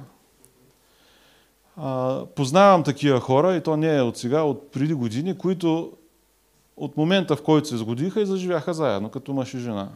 А, 1.78 2.22
познавам 2.36 2.84
такива 2.84 3.20
хора, 3.20 3.56
и 3.56 3.64
то 3.64 3.78
не 3.78 3.98
е 3.98 4.02
от 4.02 4.18
сега, 4.18 4.42
от 4.42 4.72
преди 4.72 4.94
години, 4.94 5.38
които 5.38 5.92
от 6.78 6.98
момента, 6.98 7.36
в 7.36 7.44
който 7.44 7.68
се 7.68 7.78
сгодиха 7.78 8.22
и 8.22 8.26
заживяха 8.26 8.74
заедно, 8.74 9.10
като 9.10 9.34
мъж 9.34 9.54
и 9.54 9.60
жена. 9.60 9.90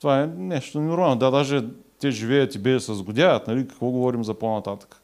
Това 0.00 0.20
е 0.20 0.26
нещо 0.26 0.80
нормално. 0.80 1.16
Да, 1.16 1.30
даже 1.30 1.64
те 2.00 2.10
живеят 2.10 2.54
и 2.54 2.58
да 2.58 2.80
се 2.80 2.94
сгодяват, 2.94 3.46
нали? 3.46 3.68
какво 3.68 3.90
говорим 3.90 4.24
за 4.24 4.34
по-нататък. 4.34 5.02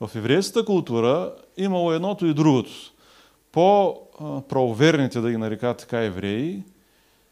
В 0.00 0.10
еврейската 0.16 0.64
култура 0.64 1.34
имало 1.56 1.92
едното 1.92 2.26
и 2.26 2.34
другото. 2.34 2.70
По-правоверните, 3.52 5.20
да 5.20 5.30
ги 5.30 5.36
нарека 5.36 5.74
така 5.74 6.04
евреи, 6.04 6.62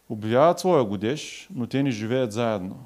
обявяват 0.09 0.61
своя 0.61 0.85
годеж, 0.85 1.49
но 1.55 1.67
те 1.67 1.83
не 1.83 1.91
живеят 1.91 2.33
заедно. 2.33 2.77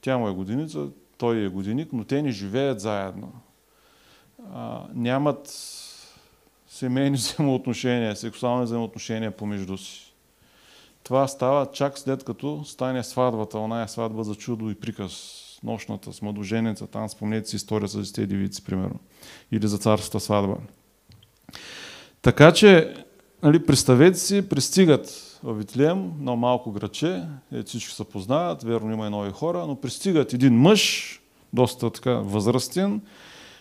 Тя 0.00 0.18
му 0.18 0.28
е 0.28 0.32
годиница, 0.32 0.86
той 1.18 1.44
е 1.44 1.48
годиник, 1.48 1.92
но 1.92 2.04
те 2.04 2.22
не 2.22 2.30
живеят 2.30 2.80
заедно. 2.80 3.32
А, 4.54 4.82
нямат 4.94 5.48
семейни 6.68 7.16
взаимоотношения, 7.16 8.16
сексуални 8.16 8.64
взаимоотношения 8.64 9.30
помежду 9.30 9.76
си. 9.76 10.05
Това 11.06 11.28
става 11.28 11.66
чак 11.72 11.98
след 11.98 12.24
като 12.24 12.64
стане 12.64 13.04
сватбата, 13.04 13.58
она 13.58 13.82
е 13.82 13.88
сватба 13.88 14.22
за 14.22 14.34
чудо 14.34 14.70
и 14.70 14.74
приказ, 14.74 15.12
нощната 15.62 16.12
с 16.12 16.22
младоженеца, 16.22 16.86
там 16.86 17.08
спомнете 17.08 17.48
си 17.48 17.56
история 17.56 17.88
с 17.88 18.12
тези 18.12 18.26
девици, 18.26 18.64
примерно, 18.64 18.98
или 19.52 19.66
за 19.68 19.78
царската 19.78 20.20
сватба. 20.20 20.56
Така 22.22 22.52
че, 22.52 22.94
нали, 23.42 23.66
представете 23.66 24.18
си, 24.18 24.48
пристигат 24.48 25.38
в 25.42 25.54
Витлеем, 25.54 26.12
на 26.20 26.36
малко 26.36 26.72
граче, 26.72 27.22
е, 27.52 27.62
всички 27.62 27.94
се 27.94 28.04
познават, 28.04 28.62
верно 28.62 28.92
има 28.92 29.06
и 29.06 29.10
нови 29.10 29.30
хора, 29.30 29.66
но 29.66 29.80
пристигат 29.80 30.32
един 30.32 30.54
мъж, 30.54 31.12
доста 31.52 31.90
така 31.90 32.14
възрастен, 32.14 33.00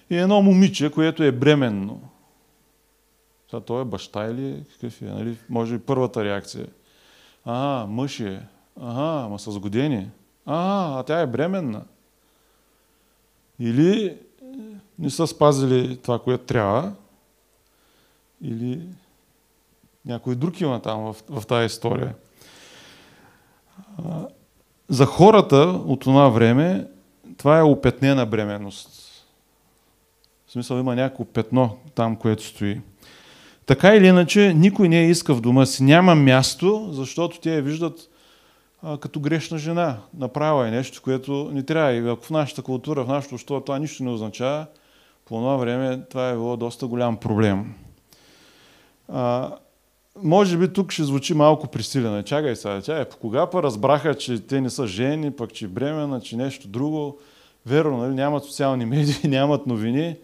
и 0.10 0.18
едно 0.18 0.42
момиче, 0.42 0.92
което 0.92 1.24
е 1.24 1.32
бременно. 1.32 2.02
Сега 3.50 3.60
той 3.62 3.82
е 3.82 3.86
баща 3.86 4.26
или 4.26 4.64
какъв 4.74 5.02
е? 5.02 5.06
Нали? 5.06 5.38
Може 5.50 5.76
и 5.76 5.80
първата 5.80 6.24
реакция. 6.24 6.68
А, 7.46 7.86
мъж 7.90 8.20
е. 8.20 8.42
Ага, 8.82 9.26
ама 9.26 9.40
с 9.40 9.60
години. 9.60 10.10
А, 10.46 11.00
а 11.00 11.04
тя 11.04 11.20
е 11.20 11.28
бременна. 11.28 11.84
Или 13.60 14.18
не 15.00 15.10
са 15.10 15.28
спазили 15.28 15.98
това, 15.98 16.20
което 16.20 16.44
трябва, 16.44 16.94
или 18.42 18.82
някой 20.06 20.36
друг 20.36 20.62
има 20.62 20.82
там 20.82 21.02
в, 21.02 21.16
в 21.30 21.46
тази 21.46 21.66
история. 21.66 22.16
За 24.90 25.06
хората 25.06 25.58
от 25.86 26.00
това 26.00 26.30
време 26.30 26.88
това 27.38 27.60
е 27.60 27.64
опетнена 27.64 28.26
бременност. 28.26 28.90
В 30.48 30.52
смисъл 30.52 30.78
има 30.78 30.96
някакво 30.96 31.26
петно 31.26 31.78
там, 31.96 32.16
което 32.16 32.44
стои. 32.44 32.82
Така 33.66 33.96
или 33.96 34.08
иначе, 34.08 34.54
никой 34.54 34.90
не 34.90 35.00
е 35.00 35.10
иска 35.10 35.34
в 35.34 35.42
дома 35.42 35.66
си. 35.66 35.84
Няма 35.84 36.16
място, 36.16 36.90
защото 36.92 37.40
те 37.40 37.56
я 37.56 37.62
виждат 37.62 38.10
а, 38.84 38.98
като 38.98 39.20
грешна 39.20 39.58
жена. 39.58 39.98
Направа 40.18 40.68
е 40.68 40.72
нещо, 40.72 41.02
което 41.02 41.50
не 41.54 41.64
трябва. 41.64 41.94
И 41.94 42.10
ако 42.10 42.26
в 42.26 42.30
нашата 42.30 42.62
култура, 42.62 43.04
в 43.04 43.08
нашето 43.08 43.36
общество 43.36 43.62
това 43.62 43.80
нищо 43.80 44.04
не 44.04 44.10
означава, 44.10 44.66
по 45.26 45.36
това 45.36 45.56
време 45.56 46.02
това 46.10 46.30
е 46.30 46.34
било 46.34 46.58
доста 46.58 46.88
голям 46.88 47.18
проблем. 47.18 47.74
А, 49.08 49.52
може 50.24 50.58
би 50.58 50.74
тук 50.74 50.92
ще 50.92 51.04
звучи 51.04 51.34
малко 51.34 51.68
присилено. 51.68 52.24
Чакай 52.24 52.56
сега, 52.56 52.82
чакай, 52.82 53.06
по 53.06 53.18
кога 53.18 53.50
па 53.50 53.64
разбраха, 53.64 54.16
че 54.16 54.40
те 54.40 54.62
не 54.62 54.70
са 54.70 54.88
жени, 54.88 55.32
пък 55.32 55.54
че 55.54 55.68
бремена, 55.68 56.22
че 56.22 56.38
нещо 56.38 56.68
друго. 56.68 57.20
Верно, 57.66 57.98
нали? 57.98 58.14
нямат 58.14 58.44
социални 58.44 58.86
медии, 58.86 59.16
нямат 59.30 59.68
новини. 59.68 60.16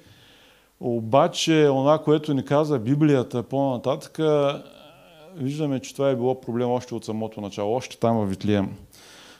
Обаче, 0.84 1.65
това, 1.67 2.00
което 2.00 2.34
ни 2.34 2.46
каза 2.46 2.80
Библията 2.80 3.44
по-нататък, 3.44 4.20
виждаме, 5.36 5.80
че 5.80 5.94
това 5.94 6.10
е 6.10 6.15
било 6.15 6.41
проблем 6.41 6.70
още 6.70 6.96
от 6.96 7.06
самото 7.06 7.41
начало, 7.41 7.76
още 7.76 7.98
там 7.98 8.17
в 8.17 8.26
Витлием. 8.26 8.78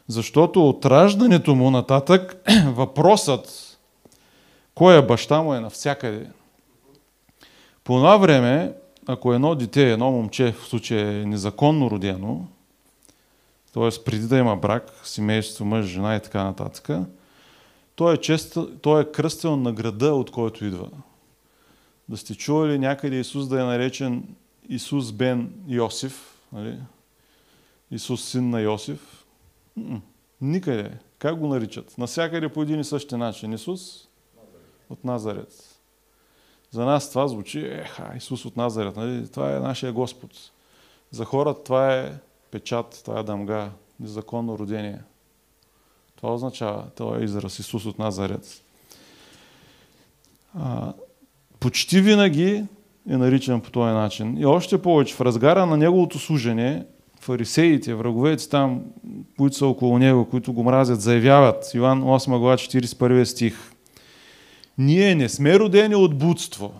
Защото 0.08 0.70
от 0.70 0.86
раждането 0.86 1.56
му 1.56 1.72
нататък 1.72 2.50
въпросът 2.66 3.78
кой 4.76 4.98
е 4.98 5.02
баща 5.02 5.42
му 5.42 5.54
е 5.54 5.60
навсякъде. 5.60 6.30
По 7.84 7.94
това 7.94 8.18
време, 8.18 8.74
ако 9.08 9.34
едно 9.34 9.56
дете, 9.56 9.92
едно 9.92 10.12
момче, 10.12 10.52
в 10.52 10.68
случая 10.68 11.22
е 11.22 11.26
незаконно 11.26 11.92
родено, 11.92 12.46
т.е. 13.74 14.04
преди 14.06 14.28
да 14.28 14.38
има 14.38 14.56
брак, 14.56 14.92
семейство, 15.04 15.66
мъж, 15.66 15.86
жена 15.86 16.16
и 16.16 16.20
така 16.20 16.44
нататък, 16.44 16.90
той 17.96 18.14
е, 18.14 18.18
чест, 18.18 18.58
той 18.82 19.02
е 19.02 19.12
кръстен 19.12 19.62
на 19.62 19.72
града, 19.72 20.14
от 20.14 20.32
който 20.32 20.66
идва. 20.66 20.88
Да 22.12 22.18
сте 22.18 22.36
чували 22.36 22.80
някъде 22.80 23.20
Исус 23.20 23.48
да 23.48 23.62
е 23.62 23.64
наречен 23.64 24.36
Исус 24.70 25.12
бен 25.12 25.54
Йосиф, 25.68 26.38
нали? 26.54 26.80
Исус 27.92 28.26
син 28.26 28.50
на 28.50 28.62
Йосиф. 28.62 29.26
Никъде. 30.42 30.92
Как 31.20 31.40
го 31.40 31.48
наричат? 31.48 31.98
Насякъде 31.98 32.50
по 32.50 32.62
един 32.62 32.80
и 32.80 32.84
същи 32.84 33.16
начин. 33.16 33.54
Исус 33.54 34.08
от 34.90 35.04
Назарет. 35.04 35.80
За 36.72 36.86
нас 36.86 37.10
това 37.10 37.28
звучи, 37.28 37.60
еха, 37.60 38.14
Исус 38.18 38.46
от 38.46 38.58
Назарет. 38.58 38.96
Нали? 38.96 39.28
Това 39.32 39.56
е 39.56 39.60
нашия 39.60 39.94
Господ. 39.94 40.52
За 41.12 41.26
хората 41.26 41.64
това 41.64 41.98
е 41.98 42.14
печат, 42.52 43.02
това 43.06 43.20
е 43.20 43.24
дамга, 43.24 43.72
незаконно 44.00 44.58
родение. 44.58 45.02
Това 46.16 46.34
означава 46.34 46.90
това 46.96 47.18
е 47.18 47.24
израз 47.24 47.60
Исус 47.60 47.86
от 47.86 48.00
Назарет. 48.00 48.64
А, 50.54 50.94
почти 51.62 52.02
винаги 52.02 52.66
е 53.10 53.18
наричан 53.18 53.62
по 53.62 53.72
този 53.72 53.94
начин. 53.94 54.38
И 54.38 54.46
още 54.46 54.82
повече, 54.82 55.16
в 55.16 55.22
разгара 55.22 55.66
на 55.66 55.78
неговото 55.78 56.20
служение, 56.20 56.86
фарисеите, 57.20 57.94
враговете 57.94 58.50
там, 58.50 58.84
които 59.38 59.56
са 59.56 59.68
около 59.68 60.00
него, 60.00 60.30
които 60.30 60.54
го 60.54 60.64
мразят, 60.64 61.02
заявяват, 61.02 61.72
Йоан 61.74 62.04
8 62.04 62.40
глава 62.40 62.58
41 62.58 63.24
стих, 63.24 63.56
ние 64.78 65.16
не 65.16 65.30
сме 65.30 65.60
родени 65.60 65.96
от 65.96 66.18
будство. 66.18 66.74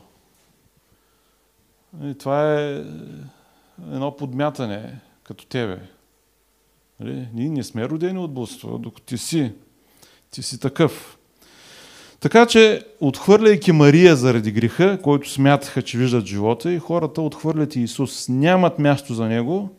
И 2.04 2.18
това 2.18 2.60
е 2.60 2.84
едно 3.92 4.16
подмятане, 4.16 5.00
като 5.24 5.46
тебе. 5.46 5.80
Нали? 7.00 7.28
Ние 7.34 7.50
не 7.50 7.64
сме 7.64 7.90
родени 7.90 8.20
от 8.20 8.34
будство, 8.34 8.78
докато 8.78 9.06
ти 9.06 9.18
си. 9.18 9.52
Ти 10.32 10.44
си 10.44 10.60
такъв. 10.60 11.18
Така 12.22 12.46
че, 12.46 12.86
отхвърляйки 13.00 13.72
Мария 13.72 14.16
заради 14.16 14.52
греха, 14.52 15.00
който 15.02 15.30
смятаха, 15.30 15.82
че 15.82 15.98
виждат 15.98 16.26
живота, 16.26 16.72
и 16.72 16.80
хората 16.80 17.22
отхвърлят 17.22 17.76
Исус. 17.76 18.30
Нямат 18.30 18.80
място 18.80 19.14
за 19.14 19.26
Него, 19.26 19.70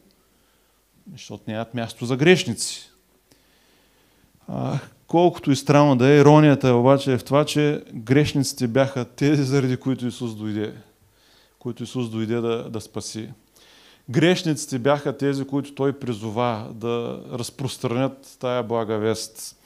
защото 1.13 1.45
нямат 1.49 1.75
място 1.75 2.05
за 2.05 2.17
грешници. 2.17 2.91
А, 4.49 4.79
колкото 5.07 5.51
и 5.51 5.57
странно 5.57 5.97
да 5.97 6.09
е, 6.09 6.17
иронията 6.17 6.75
обаче 6.75 7.13
е 7.13 7.19
в 7.19 7.25
това, 7.25 7.45
че 7.45 7.83
грешниците 7.95 8.69
бяха 8.69 9.05
тези, 9.05 9.43
заради 9.43 9.77
които 9.77 10.07
Исус 10.07 10.35
дойде. 10.35 10.75
Които 11.59 11.83
Исус 11.83 12.11
дойде 12.11 12.37
да, 12.37 12.71
да 12.71 12.81
спаси. 12.81 13.29
Грешниците 14.11 14.79
бяха 14.79 15.17
тези, 15.17 15.45
които 15.45 15.75
Той 15.75 15.93
призова 15.93 16.69
да 16.75 17.21
разпространят 17.33 18.37
тая 18.41 18.63
блага 18.63 18.99
вест 18.99 19.57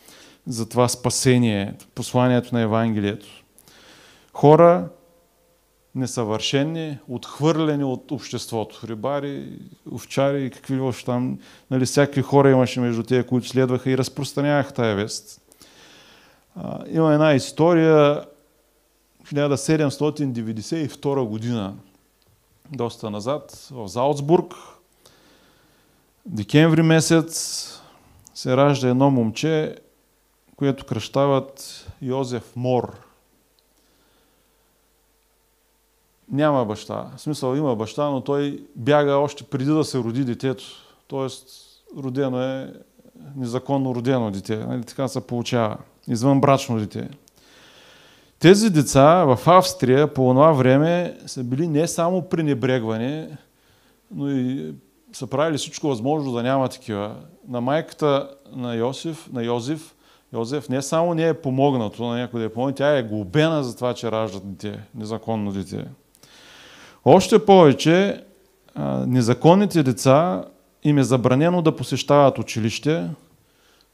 за 0.47 0.69
това 0.69 0.89
спасение, 0.89 1.75
посланието 1.95 2.55
на 2.55 2.61
Евангелието. 2.61 3.27
Хора 4.33 4.89
несъвършени, 5.97 6.99
отхвърлени 7.09 7.85
от 7.85 8.11
обществото. 8.11 8.81
Рибари, 8.85 9.59
овчари 9.93 10.47
и 10.47 10.51
какви 10.51 10.81
още 10.81 11.05
там. 11.05 11.39
Нали, 11.71 11.87
всякакви 11.87 12.23
хора 12.23 12.51
имаше 12.51 12.81
между 12.81 13.03
тези, 13.03 13.27
които 13.27 13.49
следваха 13.49 13.91
и 13.91 13.99
разпространяваха 13.99 14.73
тая 14.73 14.97
вест. 14.97 15.41
А, 16.57 16.85
има 16.91 17.13
една 17.13 17.35
история 17.35 18.25
1792 19.25 21.25
година, 21.25 21.75
доста 22.73 23.11
назад, 23.11 23.69
в 23.71 23.89
Залцбург. 23.89 24.55
Декември 26.27 26.83
месец 26.83 27.63
се 28.35 28.57
ражда 28.57 28.89
едно 28.89 29.11
момче, 29.11 29.77
което 30.57 30.87
кръщават 30.87 31.87
Йозеф 32.03 32.57
Мор. 32.57 33.07
Няма 36.31 36.65
баща. 36.65 37.11
В 37.17 37.21
смисъл 37.21 37.57
има 37.57 37.77
баща, 37.77 38.11
но 38.11 38.21
той 38.21 38.65
бяга 38.77 39.13
още 39.13 39.45
преди 39.45 39.71
да 39.71 39.85
се 39.85 39.99
роди 39.99 40.25
детето. 40.25 40.65
Тоест, 41.07 41.49
родено 41.97 42.43
е 42.43 42.73
незаконно 43.37 43.95
родено 43.95 44.31
дете. 44.31 44.57
Нали, 44.57 44.85
така 44.85 45.09
се 45.09 45.27
получава. 45.27 45.77
Извън 46.09 46.41
брачно 46.41 46.79
дете. 46.79 47.09
Тези 48.39 48.71
деца 48.71 49.25
в 49.25 49.39
Австрия 49.47 50.15
по 50.15 50.23
това 50.23 50.53
време 50.53 51.19
са 51.27 51.45
били 51.45 51.69
не 51.69 51.89
само 51.89 52.23
пренебрегвани, 52.23 53.27
но 54.11 54.31
и 54.31 54.75
са 55.13 55.27
правили 55.27 55.59
всичко 55.59 55.89
възможно 55.89 56.33
да 56.33 56.43
няма 56.43 56.69
такива. 56.69 57.17
На 57.49 57.61
майката 57.61 58.31
на 58.53 58.75
Йосиф, 58.75 59.33
на 59.33 59.43
Йозеф, 59.43 59.96
Йозеф 60.33 60.69
не 60.69 60.83
само 60.83 61.15
не 61.15 61.29
е 61.29 61.35
помогнато 61.35 62.05
на 62.05 62.19
някой 62.19 62.41
да 62.41 62.47
е 62.47 62.49
помогне, 62.49 62.75
тя 62.75 62.97
е 62.97 63.03
глобена 63.03 63.65
за 63.65 63.77
това, 63.77 63.95
че 63.95 64.11
раждат 64.11 64.57
дете, 64.57 64.81
незаконно 64.95 65.53
дете. 65.53 65.85
Още 67.05 67.45
повече, 67.45 68.25
незаконните 69.07 69.83
деца 69.83 70.45
им 70.85 70.99
е 70.99 71.05
забранено 71.05 71.63
да 71.63 71.77
посещават 71.77 72.39
училище, 72.39 73.11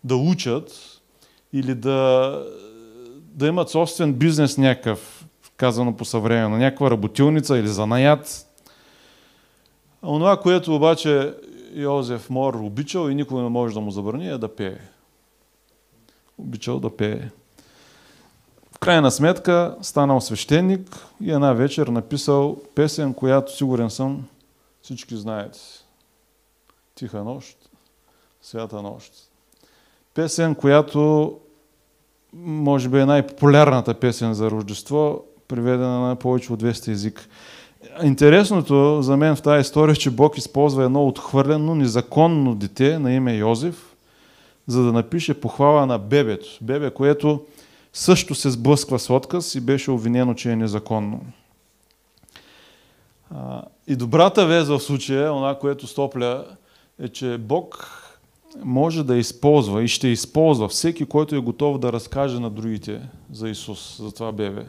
да 0.05 0.16
учат 0.16 0.73
или 1.53 1.75
да, 1.75 2.38
да 3.14 3.47
имат 3.47 3.71
собствен 3.71 4.14
бизнес 4.14 4.59
някакъв, 4.59 5.27
казано 5.57 5.97
по 5.97 6.05
съвременно, 6.05 6.57
някаква 6.57 6.90
работилница 6.90 7.59
или 7.59 7.68
занаят. 7.68 8.47
Онова, 10.03 10.37
което 10.37 10.77
обаче 10.77 11.35
Йозеф 11.75 12.31
Мор 12.31 12.55
обичал 12.55 13.09
и 13.09 13.14
никой 13.14 13.42
не 13.42 13.49
може 13.49 13.75
да 13.75 13.81
му 13.81 13.90
забрани 13.90 14.29
е 14.29 14.38
да 14.38 14.49
пее. 14.49 14.79
Обичал 16.42 16.81
да 16.81 16.96
пее 16.96 17.31
крайна 18.83 19.11
сметка 19.11 19.76
станал 19.83 20.20
свещеник 20.20 21.07
и 21.20 21.33
една 21.33 21.52
вечер 21.52 21.87
написал 21.87 22.57
песен, 22.74 23.14
която 23.14 23.57
сигурен 23.57 23.90
съм 23.90 24.24
всички 24.83 25.16
знаете. 25.16 25.59
Тиха 26.94 27.24
нощ, 27.24 27.57
свята 28.42 28.83
нощ. 28.83 29.12
Песен, 30.14 30.55
която 30.55 31.33
може 32.35 32.88
би 32.88 32.98
е 32.98 33.07
най-популярната 33.07 33.94
песен 33.94 34.35
за 34.35 34.50
Рождество, 34.50 35.24
приведена 35.48 36.00
на 36.00 36.16
повече 36.16 36.52
от 36.52 36.62
200 36.62 36.88
език. 36.88 37.28
Интересното 38.02 39.02
за 39.02 39.16
мен 39.16 39.37
в 39.37 39.42
тази 39.42 39.61
история 39.61 39.92
е, 39.92 39.96
че 39.96 40.11
Бог 40.11 40.38
използва 40.38 40.85
едно 40.85 41.07
отхвърлено, 41.07 41.74
незаконно 41.74 42.55
дете 42.55 42.98
на 42.98 43.12
име 43.12 43.35
Йозеф, 43.35 43.91
за 44.66 44.83
да 44.83 44.92
напише 44.92 45.40
похвала 45.40 45.87
на 45.87 45.98
бебето. 45.98 46.48
Бебе, 46.61 46.90
което 46.90 47.44
също 47.92 48.35
се 48.35 48.51
сблъсква 48.51 48.98
с 48.98 49.11
отказ 49.11 49.55
и 49.55 49.61
беше 49.61 49.90
обвинено, 49.90 50.35
че 50.35 50.53
е 50.53 50.57
незаконно. 50.57 51.20
И 53.87 53.96
добрата 53.96 54.46
вест 54.46 54.68
в 54.68 54.81
случая, 54.81 55.33
она, 55.33 55.59
което 55.59 55.87
стопля, 55.87 56.44
е, 56.98 57.09
че 57.09 57.38
Бог 57.38 57.88
може 58.64 59.05
да 59.05 59.16
използва 59.16 59.83
и 59.83 59.88
ще 59.88 60.09
използва 60.09 60.68
всеки, 60.68 61.05
който 61.05 61.35
е 61.35 61.40
готов 61.40 61.79
да 61.79 61.92
разкаже 61.92 62.40
на 62.40 62.51
другите 62.51 63.01
за 63.33 63.48
Исус, 63.48 63.96
за 63.98 64.12
това 64.12 64.33
бебе. 64.33 64.66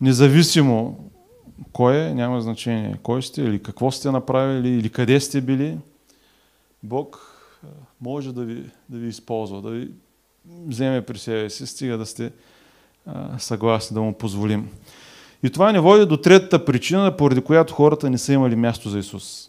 Независимо 0.00 1.10
кой 1.72 1.96
е, 1.96 2.14
няма 2.14 2.40
значение 2.40 2.98
кой 3.02 3.22
сте 3.22 3.42
или 3.42 3.62
какво 3.62 3.90
сте 3.90 4.10
направили 4.10 4.68
или 4.68 4.90
къде 4.90 5.20
сте 5.20 5.40
били, 5.40 5.78
Бог 6.82 7.31
може 8.02 8.32
да 8.32 8.44
ви, 8.44 8.70
да 8.88 8.98
ви 8.98 9.08
използва, 9.08 9.62
да 9.62 9.70
ви 9.70 9.90
вземе 10.66 11.02
при 11.02 11.18
себе 11.18 11.50
си, 11.50 11.66
стига 11.66 11.98
да 11.98 12.06
сте 12.06 12.32
съгласни 13.38 13.94
да 13.94 14.00
му 14.00 14.12
позволим. 14.12 14.70
И 15.42 15.50
това 15.50 15.72
не 15.72 15.80
води 15.80 16.06
до 16.06 16.16
третата 16.16 16.64
причина, 16.64 17.16
поради 17.16 17.40
която 17.40 17.74
хората 17.74 18.10
не 18.10 18.18
са 18.18 18.32
имали 18.32 18.56
място 18.56 18.88
за 18.88 18.98
Исус. 18.98 19.48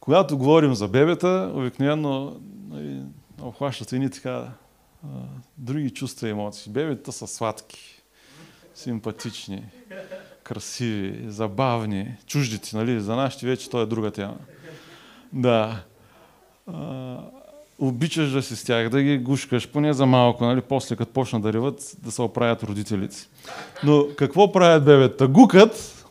Когато 0.00 0.38
говорим 0.38 0.74
за 0.74 0.88
бебета, 0.88 1.52
обикновено 1.54 2.36
нали, 2.68 3.02
обхващат 3.42 3.92
ни 3.92 4.10
така 4.10 4.48
други 5.58 5.90
чувства 5.90 6.28
и 6.28 6.30
емоции. 6.30 6.72
Бебета 6.72 7.12
са 7.12 7.26
сладки, 7.26 8.02
симпатични, 8.74 9.64
красиви, 10.42 11.24
забавни, 11.30 12.16
чуждите, 12.26 12.76
нали? 12.76 13.00
За 13.00 13.16
нашите 13.16 13.46
вече 13.46 13.66
това 13.66 13.82
е 13.82 13.86
друга 13.86 14.10
тема. 14.10 14.36
Да. 15.32 15.82
Обичаш 17.78 18.30
да 18.30 18.42
си 18.42 18.56
с 18.56 18.64
тях, 18.64 18.88
да 18.88 19.02
ги 19.02 19.18
гушкаш, 19.18 19.68
поне 19.68 19.92
за 19.92 20.06
малко, 20.06 20.44
нали? 20.44 20.60
после 20.60 20.96
като 20.96 21.12
почна 21.12 21.40
да 21.40 21.52
реват, 21.52 21.96
да 21.98 22.10
се 22.10 22.22
оправят 22.22 22.62
родителите. 22.62 23.16
Но 23.84 24.06
какво 24.16 24.52
правят 24.52 24.84
бебета? 24.84 25.28
Гукат, 25.28 26.04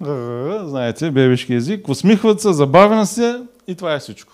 знаете, 0.69 1.11
бебешки 1.11 1.53
език, 1.53 1.89
усмихват 1.89 2.41
се, 2.41 2.53
забавят 2.53 3.09
се 3.09 3.41
и 3.67 3.75
това 3.75 3.93
е 3.93 3.99
всичко. 3.99 4.33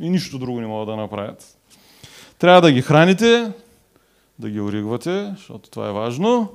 И 0.00 0.10
нищо 0.10 0.38
друго 0.38 0.60
не 0.60 0.66
могат 0.66 0.88
да 0.88 0.96
направят. 0.96 1.56
Трябва 2.38 2.60
да 2.60 2.72
ги 2.72 2.82
храните, 2.82 3.52
да 4.38 4.50
ги 4.50 4.60
оригвате, 4.60 5.32
защото 5.36 5.70
това 5.70 5.88
е 5.88 5.92
важно, 5.92 6.52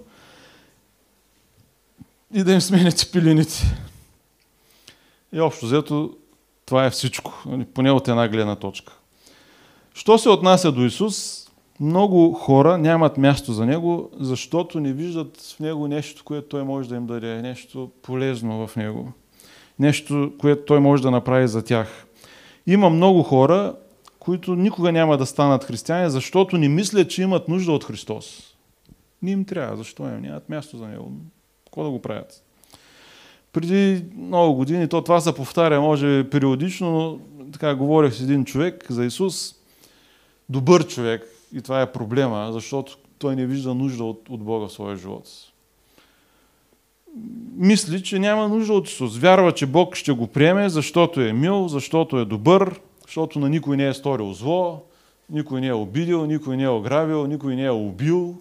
и 2.33 2.43
да 2.43 2.53
им 2.53 2.61
сменяте 2.61 3.11
пилените. 3.11 3.77
И 5.33 5.39
общо 5.39 5.65
взето, 5.65 6.17
това 6.65 6.85
е 6.85 6.89
всичко, 6.89 7.33
нали, 7.45 7.65
поне 7.65 7.91
от 7.91 8.07
една 8.07 8.27
гледна 8.27 8.55
точка. 8.55 8.93
Що 9.93 10.17
се 10.17 10.29
отнася 10.29 10.71
до 10.71 10.85
Исус, 10.85 11.47
много 11.79 12.33
хора 12.33 12.77
нямат 12.77 13.17
място 13.17 13.53
за 13.53 13.65
Него, 13.65 14.09
защото 14.19 14.79
не 14.79 14.93
виждат 14.93 15.37
в 15.37 15.59
Него 15.59 15.87
нещо, 15.87 16.23
което 16.23 16.47
Той 16.47 16.63
може 16.63 16.89
да 16.89 16.95
им 16.95 17.05
даде, 17.05 17.41
нещо 17.41 17.91
полезно 18.01 18.67
в 18.67 18.75
Него, 18.75 19.11
нещо, 19.79 20.33
което 20.39 20.65
Той 20.65 20.79
може 20.79 21.03
да 21.03 21.11
направи 21.11 21.47
за 21.47 21.63
тях. 21.63 22.07
Има 22.67 22.89
много 22.89 23.23
хора, 23.23 23.75
които 24.19 24.55
никога 24.55 24.91
няма 24.91 25.17
да 25.17 25.25
станат 25.25 25.63
християни, 25.63 26.09
защото 26.09 26.57
не 26.57 26.69
мислят, 26.69 27.09
че 27.09 27.21
имат 27.21 27.47
нужда 27.47 27.71
от 27.71 27.83
Христос. 27.83 28.55
Не 29.21 29.31
им 29.31 29.45
трябва. 29.45 29.77
Защо 29.77 30.03
им? 30.03 30.21
Нямат 30.21 30.49
място 30.49 30.77
за 30.77 30.87
Него. 30.87 31.11
Какво 31.65 31.83
да 31.83 31.89
го 31.89 32.01
правят? 32.01 32.44
Преди 33.55 34.05
много 34.17 34.53
години, 34.53 34.87
то 34.87 35.01
това 35.01 35.21
се 35.21 35.35
повтаря, 35.35 35.81
може 35.81 36.29
периодично, 36.29 36.91
но 36.91 37.19
така 37.51 37.75
говорих 37.75 38.13
с 38.13 38.21
един 38.21 38.45
човек 38.45 38.85
за 38.89 39.05
Исус, 39.05 39.55
добър 40.49 40.87
човек, 40.87 41.27
и 41.53 41.61
това 41.61 41.81
е 41.81 41.91
проблема, 41.91 42.49
защото 42.53 42.97
той 43.17 43.35
не 43.35 43.45
вижда 43.45 43.73
нужда 43.73 44.03
от, 44.03 44.29
от 44.29 44.43
Бога 44.43 44.67
в 44.67 44.71
своя 44.71 44.95
живот. 44.95 45.29
Мисли, 47.55 48.03
че 48.03 48.19
няма 48.19 48.47
нужда 48.47 48.73
от 48.73 48.87
Исус. 48.87 49.17
Вярва, 49.17 49.51
че 49.51 49.65
Бог 49.65 49.95
ще 49.95 50.11
го 50.11 50.27
приеме, 50.27 50.69
защото 50.69 51.21
е 51.21 51.33
мил, 51.33 51.67
защото 51.67 52.17
е 52.17 52.25
добър, 52.25 52.79
защото 53.05 53.39
на 53.39 53.49
никой 53.49 53.77
не 53.77 53.87
е 53.87 53.93
сторил 53.93 54.33
зло, 54.33 54.83
никой 55.29 55.61
не 55.61 55.67
е 55.67 55.73
обидил, 55.73 56.25
никой 56.25 56.57
не 56.57 56.63
е 56.63 56.69
ограбил, 56.69 57.27
никой 57.27 57.55
не 57.55 57.65
е 57.65 57.71
убил. 57.71 58.35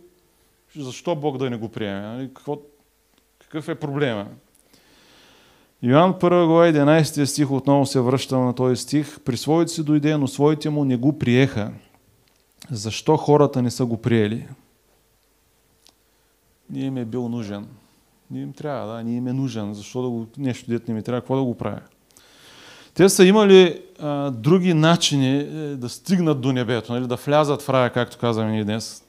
Защо 0.77 1.17
Бог 1.17 1.39
да 1.39 1.51
не 1.51 1.57
го 1.57 1.69
приеме? 1.69 2.01
Нали? 2.01 2.29
Какво, 2.35 2.59
какъв 3.39 3.69
е 3.69 3.75
проблема? 3.75 4.27
Йоанн 5.83 6.15
1 6.15 6.47
глава 6.47 6.67
11 6.67 7.25
стих 7.25 7.51
отново 7.51 7.87
се 7.87 8.01
връща 8.01 8.39
на 8.39 8.55
този 8.55 8.83
стих. 8.83 9.21
При 9.21 9.37
своите 9.37 9.73
си 9.73 9.85
дойде, 9.85 10.17
но 10.17 10.29
своите 10.29 10.71
му 10.71 10.85
не 10.85 10.97
го 10.97 11.19
приеха. 11.19 11.73
Защо 12.71 13.17
хората 13.17 13.63
не 13.63 13.71
са 13.71 13.85
го 13.85 13.97
приели? 13.97 14.47
Ние 16.71 16.87
им 16.87 16.97
е 16.97 17.05
бил 17.05 17.29
нужен. 17.29 17.67
Ние 18.31 18.43
им 18.43 18.53
трябва, 18.53 18.95
да, 18.95 19.03
ние 19.03 19.17
им 19.17 19.29
е 19.29 19.33
нужен. 19.33 19.75
Защо 19.75 20.03
да 20.03 20.09
го, 20.09 20.27
нещо 20.39 20.71
дете 20.71 20.85
не 20.89 20.95
ми 20.95 21.03
трябва, 21.03 21.21
какво 21.21 21.37
да 21.37 21.43
го 21.43 21.55
правя? 21.55 21.81
Те 22.95 23.09
са 23.09 23.25
имали 23.25 23.83
а, 23.99 24.31
други 24.31 24.75
начини 24.75 25.37
е, 25.37 25.45
да 25.77 25.89
стигнат 25.89 26.41
до 26.41 26.53
небето, 26.53 26.93
нали, 26.93 27.07
да 27.07 27.17
влязат 27.17 27.63
в 27.63 27.69
рая, 27.69 27.91
както 27.91 28.19
казваме 28.19 28.51
ние 28.51 28.65
днес. 28.65 29.05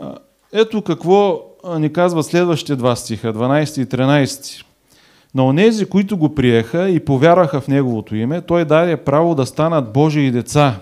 А, 0.00 0.18
ето 0.52 0.82
какво 0.82 1.42
ни 1.78 1.92
казва 1.92 2.22
следващите 2.22 2.76
два 2.76 2.96
стиха, 2.96 3.34
12 3.34 3.82
и 3.82 3.86
13. 3.86 4.64
На 5.34 5.46
онези, 5.46 5.86
които 5.86 6.16
го 6.16 6.34
приеха 6.34 6.88
и 6.88 7.04
повярваха 7.04 7.60
в 7.60 7.68
Неговото 7.68 8.16
име, 8.16 8.40
Той 8.40 8.64
даде 8.64 8.96
право 8.96 9.34
да 9.34 9.46
станат 9.46 9.92
Божии 9.92 10.30
деца, 10.30 10.80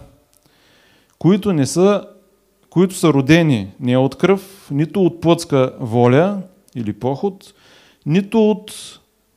които, 1.19 1.53
не 1.53 1.67
са, 1.67 2.07
които 2.71 2.95
са 2.95 3.13
родени 3.13 3.73
не 3.81 3.97
от 3.97 4.15
кръв, 4.15 4.69
нито 4.71 5.05
от 5.05 5.21
плътска 5.21 5.73
воля 5.81 6.43
или 6.75 6.93
поход, 6.93 7.55
нито 8.07 8.51
от 8.51 8.73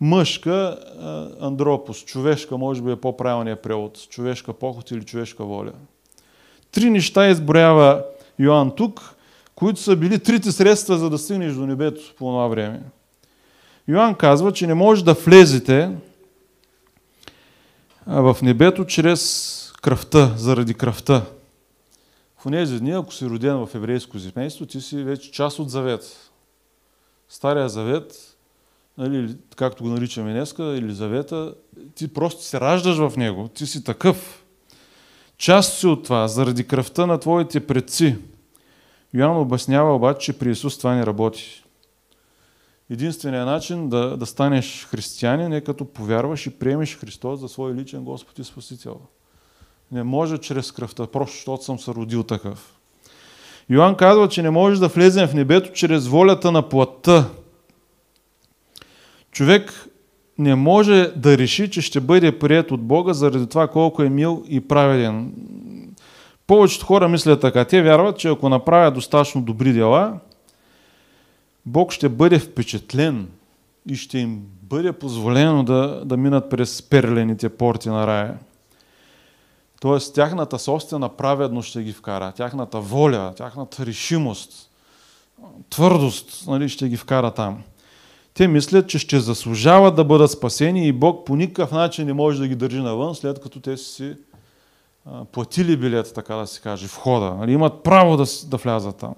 мъжка 0.02 0.78
андропос, 1.42 2.06
човешка, 2.06 2.58
може 2.58 2.82
би 2.82 2.92
е 2.92 2.96
по-правилният 2.96 3.62
превод, 3.62 4.10
човешка 4.10 4.54
поход 4.54 4.92
или 4.92 5.04
човешка 5.04 5.44
воля. 5.44 5.72
Три 6.72 6.90
неща 6.90 7.30
изброява 7.30 8.04
Йоанн 8.40 8.72
тук, 8.72 9.16
които 9.56 9.80
са 9.80 9.96
били 9.96 10.20
трите 10.20 10.52
средства 10.52 10.98
за 10.98 11.10
да 11.10 11.18
стигнеш 11.18 11.54
до 11.54 11.66
небето 11.66 12.02
по 12.18 12.26
това 12.26 12.48
време. 12.48 12.82
Йоанн 13.90 14.16
казва, 14.16 14.54
че 14.54 14.68
не 14.68 14.74
може 14.74 15.06
да 15.06 15.14
влезете 15.14 15.92
в 18.08 18.38
небето 18.42 18.86
чрез 18.86 19.74
кръвта, 19.82 20.34
заради 20.38 20.74
кръвта. 20.74 21.26
В 22.38 22.52
тези 22.52 22.80
дни, 22.80 22.92
ако 22.92 23.14
си 23.14 23.26
роден 23.26 23.66
в 23.66 23.76
еврейско 23.76 24.20
семейство, 24.20 24.66
ти 24.66 24.82
си 24.82 25.04
вече 25.04 25.32
част 25.32 25.60
от 25.60 25.70
завет. 25.70 26.32
Стария 27.30 27.70
завет, 27.70 28.38
нали, 28.98 29.36
както 29.56 29.84
го 29.84 29.90
наричаме 29.90 30.34
днеска, 30.34 30.64
или 30.64 30.94
завета, 30.94 31.54
ти 31.96 32.14
просто 32.14 32.44
се 32.44 32.60
раждаш 32.60 32.98
в 32.98 33.14
него. 33.18 33.48
Ти 33.48 33.66
си 33.66 33.84
такъв. 33.84 34.44
Част 35.38 35.80
си 35.80 35.88
от 35.88 36.04
това, 36.04 36.28
заради 36.28 36.68
кръвта 36.68 37.06
на 37.06 37.20
твоите 37.20 37.68
предци. 37.68 38.18
Йоанн 39.14 39.38
обяснява 39.38 39.96
обаче, 39.96 40.26
че 40.26 40.40
при 40.40 40.52
Исус 40.52 40.78
това 40.78 40.96
не 40.96 41.06
работи. 41.06 41.64
Единственият 42.90 43.46
начин 43.46 43.90
да, 43.90 44.18
да 44.18 44.26
станеш 44.26 44.88
християнин 44.92 45.54
е 45.54 45.62
като 45.62 45.86
повярваш 45.86 46.46
и 46.46 46.50
приемеш 46.50 46.98
Христос 46.98 47.40
за 47.40 47.48
свой 47.48 47.74
личен 47.74 48.04
Господ 48.04 48.40
и 48.40 48.44
Спасител. 48.44 49.00
Не 49.92 50.04
може 50.04 50.38
чрез 50.38 50.72
кръвта, 50.72 51.08
просто 51.08 51.36
защото 51.36 51.64
съм 51.64 51.80
се 51.80 51.92
родил 51.92 52.24
такъв. 52.24 52.76
Йоанн 53.70 53.96
казва, 53.96 54.30
че 54.30 54.42
не 54.42 54.50
може 54.50 54.80
да 54.80 54.88
влезем 54.88 55.28
в 55.28 55.34
небето 55.34 55.74
чрез 55.74 56.08
волята 56.08 56.52
на 56.52 56.70
плътта. 56.70 57.30
Човек 59.32 59.88
не 60.38 60.56
може 60.56 61.12
да 61.16 61.38
реши, 61.38 61.72
че 61.72 61.82
ще 61.82 62.00
бъде 62.00 62.40
прият 62.40 62.72
от 62.72 62.82
Бога 62.82 63.14
заради 63.14 63.48
това 63.48 63.68
колко 63.68 64.04
е 64.04 64.10
мил 64.10 64.44
и 64.48 64.68
праведен. 64.68 65.34
Повечето 66.48 66.86
хора 66.86 67.10
мислят 67.10 67.42
така. 67.42 67.66
Те 67.66 67.82
вярват, 67.82 68.18
че 68.18 68.30
ако 68.30 68.50
направят 68.50 68.94
достатъчно 68.94 69.42
добри 69.42 69.74
дела, 69.74 70.20
Бог 71.70 71.92
ще 71.92 72.10
бъде 72.10 72.40
впечатлен 72.40 73.28
и 73.90 73.96
ще 73.96 74.20
им 74.20 74.42
бъде 74.62 74.92
позволено 74.92 75.64
да, 75.64 76.02
да 76.06 76.18
минат 76.18 76.50
през 76.50 76.82
перлените 76.82 77.50
порти 77.50 77.90
на 77.90 78.08
рая. 78.08 78.38
Тоест, 79.82 80.16
тяхната 80.16 80.60
собствена 80.60 81.10
праведност 81.10 81.70
ще 81.70 81.84
ги 81.84 81.94
вкара, 81.94 82.32
тяхната 82.32 82.80
воля, 82.80 83.34
тяхната 83.38 83.86
решимост, 83.86 84.70
твърдост 85.70 86.48
нали, 86.48 86.70
ще 86.70 86.90
ги 86.90 86.98
вкара 86.98 87.32
там. 87.32 87.64
Те 88.34 88.48
мислят, 88.48 88.90
че 88.90 89.00
ще 89.00 89.20
заслужават 89.20 89.96
да 89.96 90.04
бъдат 90.04 90.32
спасени 90.32 90.88
и 90.88 90.92
Бог 90.92 91.26
по 91.26 91.36
никакъв 91.36 91.72
начин 91.72 92.06
не 92.06 92.14
може 92.14 92.40
да 92.40 92.48
ги 92.48 92.56
държи 92.56 92.82
навън, 92.82 93.16
след 93.16 93.42
като 93.42 93.60
те 93.60 93.78
си 93.78 94.16
платили 95.32 95.78
билет, 95.78 96.12
така 96.16 96.36
да 96.36 96.48
се 96.48 96.62
каже, 96.62 96.88
входа. 96.88 97.36
Нали, 97.36 97.52
имат 97.52 97.84
право 97.84 98.18
да, 98.18 98.26
да 98.46 98.58
влязат 98.58 98.98
там. 98.98 99.16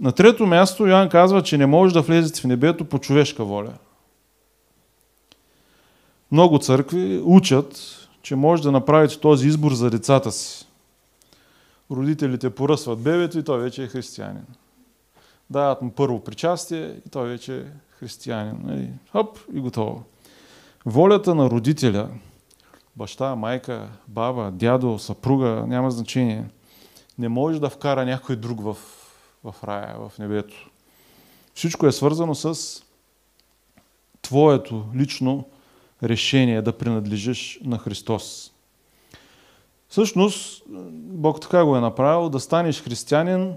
На 0.00 0.12
трето 0.12 0.46
място 0.46 0.86
Йоан 0.86 1.08
казва, 1.08 1.42
че 1.42 1.58
не 1.58 1.66
може 1.66 1.94
да 1.94 2.02
влезете 2.02 2.40
в 2.40 2.44
небето 2.44 2.84
по 2.84 2.98
човешка 2.98 3.44
воля. 3.44 3.72
Много 6.32 6.58
църкви 6.58 7.20
учат, 7.24 7.94
че 8.22 8.36
може 8.36 8.62
да 8.62 8.72
направите 8.72 9.20
този 9.20 9.48
избор 9.48 9.72
за 9.72 9.90
децата 9.90 10.32
си. 10.32 10.66
Родителите 11.90 12.50
поръсват 12.50 12.98
бебето 12.98 13.38
и 13.38 13.44
той 13.44 13.60
вече 13.60 13.82
е 13.82 13.86
християнин. 13.86 14.44
Дават 15.50 15.82
му 15.82 15.90
първо 15.90 16.24
причастие 16.24 16.94
и 17.06 17.10
той 17.10 17.28
вече 17.28 17.56
е 17.56 17.64
християнин. 17.98 18.60
Нали? 18.64 18.90
Хоп 19.12 19.38
и 19.52 19.60
готово. 19.60 20.04
Волята 20.86 21.34
на 21.34 21.50
родителя, 21.50 22.08
баща, 22.96 23.34
майка, 23.34 23.88
баба, 24.08 24.50
дядо, 24.50 24.98
съпруга, 24.98 25.64
няма 25.66 25.90
значение, 25.90 26.44
не 27.18 27.28
може 27.28 27.60
да 27.60 27.70
вкара 27.70 28.04
някой 28.04 28.36
друг 28.36 28.60
в 28.60 28.76
в 29.52 29.64
рая, 29.64 29.96
в 29.98 30.18
небето. 30.18 30.70
Всичко 31.54 31.86
е 31.86 31.92
свързано 31.92 32.34
с 32.34 32.58
твоето 34.22 34.84
лично 34.94 35.44
решение 36.02 36.62
да 36.62 36.78
принадлежиш 36.78 37.60
на 37.64 37.78
Христос. 37.78 38.52
Всъщност, 39.88 40.62
Бог 40.92 41.40
така 41.40 41.64
го 41.64 41.76
е 41.76 41.80
направил, 41.80 42.28
да 42.28 42.40
станеш 42.40 42.82
християнин 42.82 43.54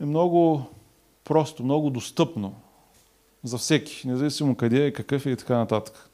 е 0.00 0.04
много 0.04 0.66
просто, 1.24 1.64
много 1.64 1.90
достъпно 1.90 2.54
за 3.44 3.58
всеки, 3.58 4.08
независимо 4.08 4.54
къде 4.54 4.86
е, 4.86 4.92
какъв 4.92 5.26
е 5.26 5.30
и 5.30 5.36
така 5.36 5.56
нататък. 5.56 6.10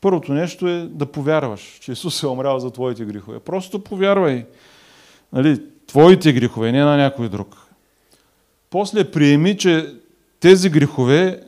Първото 0.00 0.32
нещо 0.32 0.68
е 0.68 0.80
да 0.80 1.06
повярваш, 1.06 1.78
че 1.80 1.92
Исус 1.92 2.22
е 2.22 2.26
умрял 2.26 2.58
за 2.58 2.70
твоите 2.70 3.04
грехове. 3.04 3.40
Просто 3.40 3.84
повярвай. 3.84 4.46
Нали, 5.32 5.62
твоите 5.86 6.32
грехове, 6.32 6.72
не 6.72 6.84
на 6.84 6.96
някой 6.96 7.28
друг. 7.28 7.71
После 8.72 9.10
приеми, 9.10 9.56
че 9.56 9.94
тези 10.40 10.70
грехове 10.70 11.42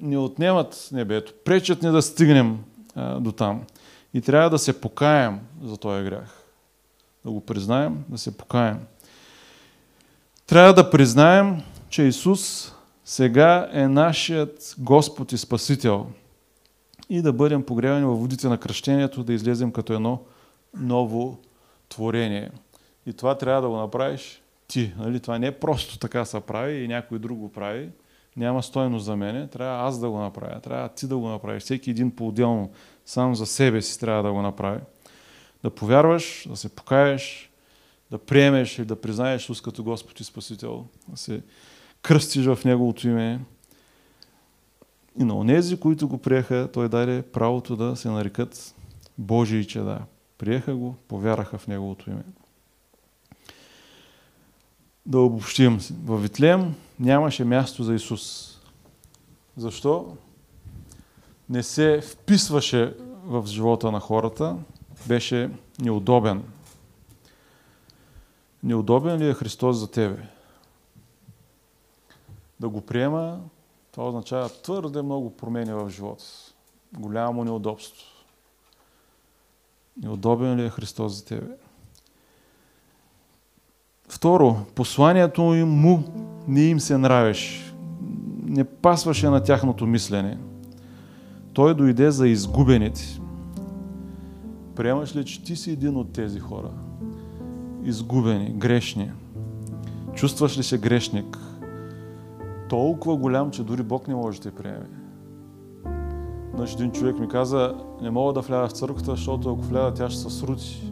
ни 0.00 0.16
отнемат 0.16 0.88
небето, 0.92 1.32
пречат 1.44 1.82
ни 1.82 1.90
да 1.90 2.02
стигнем 2.02 2.58
а, 2.94 3.20
до 3.20 3.32
там. 3.32 3.62
И 4.14 4.20
трябва 4.20 4.50
да 4.50 4.58
се 4.58 4.80
покаем 4.80 5.40
за 5.62 5.76
този 5.76 6.04
грях. 6.04 6.44
Да 7.24 7.30
го 7.30 7.40
признаем, 7.40 8.04
да 8.08 8.18
се 8.18 8.36
покаем. 8.36 8.78
Трябва 10.46 10.74
да 10.74 10.90
признаем, 10.90 11.62
че 11.88 12.02
Исус 12.02 12.72
сега 13.04 13.68
е 13.72 13.88
нашият 13.88 14.74
Господ 14.78 15.32
и 15.32 15.38
Спасител. 15.38 16.06
и 17.10 17.22
да 17.22 17.32
бъдем 17.32 17.62
погребани 17.62 18.04
във 18.04 18.20
водите 18.20 18.48
на 18.48 18.58
кръщението, 18.58 19.24
да 19.24 19.32
излезем 19.32 19.72
като 19.72 19.92
едно 19.92 20.22
ново 20.76 21.38
творение. 21.88 22.50
И 23.06 23.12
това 23.12 23.38
трябва 23.38 23.62
да 23.62 23.68
го 23.68 23.76
направиш 23.76 24.42
ти. 24.68 24.94
Нали? 24.98 25.20
Това 25.20 25.38
не 25.38 25.46
е 25.46 25.58
просто 25.58 25.98
така 25.98 26.24
се 26.24 26.40
прави 26.40 26.74
и 26.74 26.88
някой 26.88 27.18
друг 27.18 27.38
го 27.38 27.52
прави. 27.52 27.90
Няма 28.36 28.62
стойност 28.62 29.04
за 29.04 29.16
мене. 29.16 29.48
Трябва 29.48 29.88
аз 29.88 30.00
да 30.00 30.10
го 30.10 30.18
направя. 30.18 30.60
Трябва 30.60 30.88
ти 30.88 31.06
да 31.06 31.16
го 31.16 31.28
направиш. 31.28 31.62
Всеки 31.62 31.90
един 31.90 32.16
по-отделно, 32.16 32.70
сам 33.06 33.34
за 33.34 33.46
себе 33.46 33.82
си 33.82 34.00
трябва 34.00 34.22
да 34.22 34.32
го 34.32 34.42
направи. 34.42 34.80
Да 35.62 35.70
повярваш, 35.70 36.46
да 36.48 36.56
се 36.56 36.68
покаеш, 36.68 37.50
да 38.10 38.18
приемеш 38.18 38.78
и 38.78 38.84
да 38.84 39.00
признаеш 39.00 39.42
Исус 39.42 39.60
като 39.60 39.84
Господ 39.84 40.20
и 40.20 40.24
Спасител, 40.24 40.86
да 41.08 41.16
се 41.16 41.42
кръстиш 42.02 42.46
в 42.46 42.58
Неговото 42.64 43.08
име. 43.08 43.40
И 45.20 45.24
на 45.24 45.38
онези, 45.38 45.80
които 45.80 46.08
го 46.08 46.18
приеха, 46.18 46.68
Той 46.72 46.88
даде 46.88 47.22
правото 47.22 47.76
да 47.76 47.96
се 47.96 48.08
нарекат 48.08 48.74
Божии 49.18 49.66
чеда. 49.66 49.98
Приеха 50.38 50.74
го, 50.74 50.96
повяраха 51.08 51.58
в 51.58 51.66
Неговото 51.66 52.10
име. 52.10 52.22
Да 55.08 55.18
обобщим. 55.18 55.78
В 56.04 56.18
Витлеем 56.18 56.74
нямаше 57.00 57.44
място 57.44 57.84
за 57.84 57.94
Исус. 57.94 58.54
Защо? 59.56 60.16
Не 61.48 61.62
се 61.62 62.00
вписваше 62.00 62.96
в 63.24 63.46
живота 63.46 63.92
на 63.92 64.00
хората, 64.00 64.56
беше 65.06 65.50
неудобен. 65.80 66.44
Неудобен 68.62 69.18
ли 69.18 69.28
е 69.28 69.34
Христос 69.34 69.76
за 69.76 69.90
тебе? 69.90 70.28
Да 72.60 72.68
го 72.68 72.80
приема, 72.80 73.40
това 73.92 74.08
означава 74.08 74.48
твърде 74.48 75.02
много 75.02 75.36
промени 75.36 75.72
в 75.72 75.90
живота. 75.90 76.24
Голямо 76.92 77.44
неудобство. 77.44 78.06
Неудобен 79.96 80.56
ли 80.56 80.64
е 80.64 80.70
Христос 80.70 81.12
за 81.12 81.24
тебе? 81.24 81.56
Второ, 84.08 84.56
посланието 84.74 85.42
му 85.42 86.04
не 86.48 86.62
им 86.62 86.80
се 86.80 86.98
нравеше. 86.98 87.74
Не 88.42 88.64
пасваше 88.64 89.28
на 89.28 89.42
тяхното 89.42 89.86
мислене. 89.86 90.38
Той 91.52 91.74
дойде 91.74 92.10
за 92.10 92.28
изгубените. 92.28 93.20
Приемаш 94.76 95.16
ли, 95.16 95.24
че 95.24 95.44
ти 95.44 95.56
си 95.56 95.70
един 95.70 95.96
от 95.96 96.12
тези 96.12 96.38
хора? 96.38 96.70
Изгубени, 97.84 98.50
грешни. 98.50 99.10
Чувстваш 100.14 100.58
ли 100.58 100.62
се 100.62 100.78
грешник? 100.78 101.38
Толкова 102.68 103.16
голям, 103.16 103.50
че 103.50 103.64
дори 103.64 103.82
Бог 103.82 104.08
не 104.08 104.14
може 104.14 104.40
да 104.40 104.50
те 104.50 104.56
приеме. 104.56 104.88
Значи 106.54 106.74
един 106.74 106.92
човек 106.92 107.18
ми 107.18 107.28
каза, 107.28 107.74
не 108.02 108.10
мога 108.10 108.32
да 108.32 108.40
вляза 108.40 108.68
в 108.68 108.72
църквата, 108.72 109.10
защото 109.10 109.52
ако 109.52 109.62
вляза, 109.62 109.94
тя 109.94 110.10
ще 110.10 110.20
се 110.20 110.30
срути. 110.30 110.87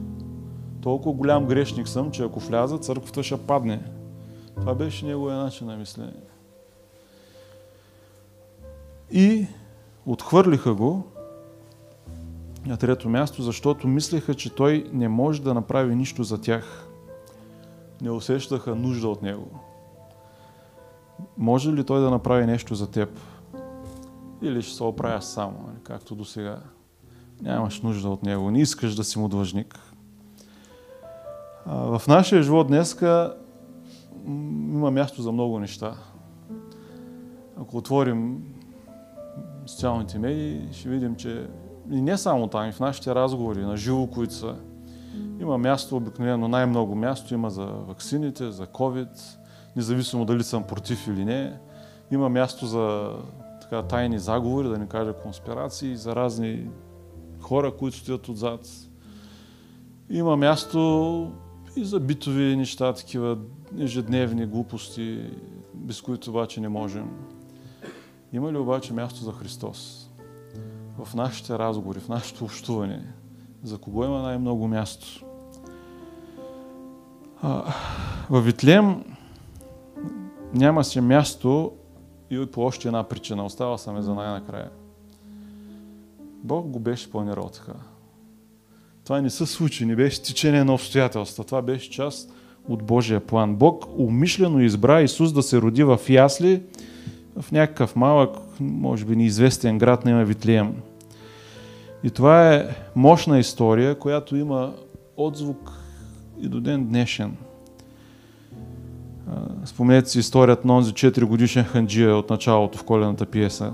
Толкова 0.87 1.13
голям 1.13 1.47
грешник 1.47 1.89
съм, 1.89 2.11
че 2.11 2.23
ако 2.23 2.41
вляза, 2.41 2.79
църквата 2.79 3.23
ще 3.23 3.47
падне. 3.47 3.83
Това 4.57 4.75
беше 4.75 5.07
неговия 5.07 5.37
начин 5.37 5.67
на 5.67 5.77
мислене. 5.77 6.13
И 9.11 9.47
отхвърлиха 10.07 10.75
го 10.75 11.05
на 12.67 12.77
трето 12.77 13.09
място, 13.09 13.43
защото 13.43 13.89
мислеха, 13.89 14.35
че 14.35 14.55
той 14.55 14.91
не 14.93 15.09
може 15.09 15.43
да 15.43 15.55
направи 15.55 15.95
нищо 15.95 16.25
за 16.25 16.41
тях. 16.41 16.89
Не 18.01 18.11
усещаха 18.11 18.75
нужда 18.75 19.09
от 19.09 19.23
него. 19.23 19.61
Може 21.39 21.73
ли 21.73 21.85
той 21.85 22.01
да 22.01 22.11
направи 22.11 22.47
нещо 22.47 22.75
за 22.75 22.91
теб? 22.91 23.21
Или 24.43 24.63
ще 24.63 24.75
се 24.75 24.85
оправя 24.85 25.23
само, 25.23 25.65
нали, 25.67 25.79
както 25.83 26.15
до 26.15 26.25
сега? 26.25 26.61
Нямаш 27.43 27.81
нужда 27.81 28.09
от 28.09 28.23
него, 28.23 28.51
не 28.51 28.61
искаш 28.61 28.95
да 28.95 29.05
си 29.05 29.19
му 29.19 29.29
длъжник. 29.29 29.86
В 31.67 32.03
нашия 32.09 32.43
живот 32.43 32.67
днеска 32.67 33.37
има 34.27 34.91
място 34.91 35.23
за 35.23 35.33
много 35.33 35.59
неща. 35.59 35.95
Ако 37.61 37.77
отворим 37.77 38.45
социалните 39.67 40.19
медии, 40.19 40.69
ще 40.73 40.89
видим, 40.89 41.17
че 41.17 41.47
и 41.91 42.03
не 42.03 42.19
само 42.19 42.47
там, 42.47 42.69
и 42.69 42.73
в 42.73 42.81
нашите 42.81 43.15
разговори 43.15 43.65
на 43.65 43.77
живо, 43.77 44.07
които 44.07 44.35
са, 44.35 44.57
има 45.41 45.59
място, 45.59 45.97
обикновено 45.97 46.49
най-много 46.49 46.95
място 46.95 47.35
има 47.35 47.51
за 47.51 47.65
ваксините, 47.65 48.51
за 48.51 48.67
COVID, 48.67 49.21
независимо 49.77 50.25
дали 50.25 50.43
съм 50.43 50.63
против 50.63 51.07
или 51.07 51.25
не. 51.25 51.59
Има 52.11 52.29
място 52.29 52.67
за 52.67 53.13
така, 53.61 53.83
тайни 53.83 54.19
заговори, 54.19 54.69
да 54.69 54.79
не 54.79 54.87
кажа 54.87 55.13
конспирации, 55.13 55.97
за 55.97 56.17
разни 56.17 56.69
хора, 57.41 57.77
които 57.77 57.97
стоят 57.97 58.29
отзад. 58.29 58.61
Има 60.11 60.37
място 60.37 61.33
и 61.77 61.85
за 61.85 62.01
битови 62.01 62.57
неща, 62.57 62.93
такива 62.93 63.39
ежедневни 63.79 64.47
глупости, 64.47 65.31
без 65.75 66.01
които 66.01 66.31
обаче 66.31 66.61
не 66.61 66.69
можем. 66.69 67.11
Има 68.33 68.53
ли 68.53 68.57
обаче 68.57 68.93
място 68.93 69.25
за 69.25 69.33
Христос? 69.33 70.11
В 71.05 71.15
нашите 71.15 71.59
разговори, 71.59 72.01
в 72.01 72.09
нашето 72.09 72.45
общуване. 72.45 73.15
За 73.63 73.79
кого 73.79 74.05
има 74.05 74.23
най-много 74.23 74.69
място? 74.69 75.25
Във 78.31 78.45
Витлеем 78.45 79.05
няма 80.55 80.85
се 80.85 81.01
място 81.01 81.73
и 82.31 82.47
по 82.47 82.61
още 82.61 82.89
една 82.89 83.03
причина. 83.03 83.45
Остава 83.45 83.79
съм 83.79 84.03
за 84.03 84.15
най-накрая. 84.15 84.71
Бог 86.45 86.67
го 86.67 86.79
беше 86.79 87.11
планирал 87.11 87.49
така. 87.49 87.73
Това 89.07 89.21
не 89.21 89.31
се 89.31 89.47
случи, 89.47 89.87
не 89.87 89.97
беше 89.97 90.23
течение 90.23 90.65
на 90.65 90.75
обстоятелства. 90.75 91.45
Това 91.45 91.63
беше 91.63 91.91
част 91.91 92.33
от 92.69 92.83
Божия 92.83 93.21
план. 93.21 93.55
Бог 93.55 93.87
умишлено 93.99 94.61
избра 94.61 95.03
Исус 95.03 95.33
да 95.33 95.43
се 95.43 95.61
роди 95.61 95.85
в 95.85 96.01
Ясли, 96.09 96.63
в 97.41 97.53
някакъв 97.53 97.97
малък, 97.97 98.37
може 98.61 99.05
би 99.05 99.17
неизвестен 99.17 99.79
град 99.79 100.05
на 100.05 100.25
Витлеем. 100.25 100.75
И 102.05 102.11
това 102.11 102.55
е 102.55 102.69
мощна 102.97 103.39
история, 103.39 103.99
която 103.99 104.37
има 104.37 104.75
отзвук 105.17 105.73
и 106.41 106.49
до 106.49 106.61
ден 106.61 106.87
днешен. 106.87 107.37
Спомнете 109.65 110.11
си 110.11 110.19
историята 110.19 110.67
на 110.67 110.77
онзи 110.77 110.93
4 110.93 111.25
годишен 111.25 111.65
ханджия 111.65 112.17
от 112.17 112.31
началото 112.31 112.79
в 112.79 112.85
колената 112.85 113.27
пиеса. 113.27 113.73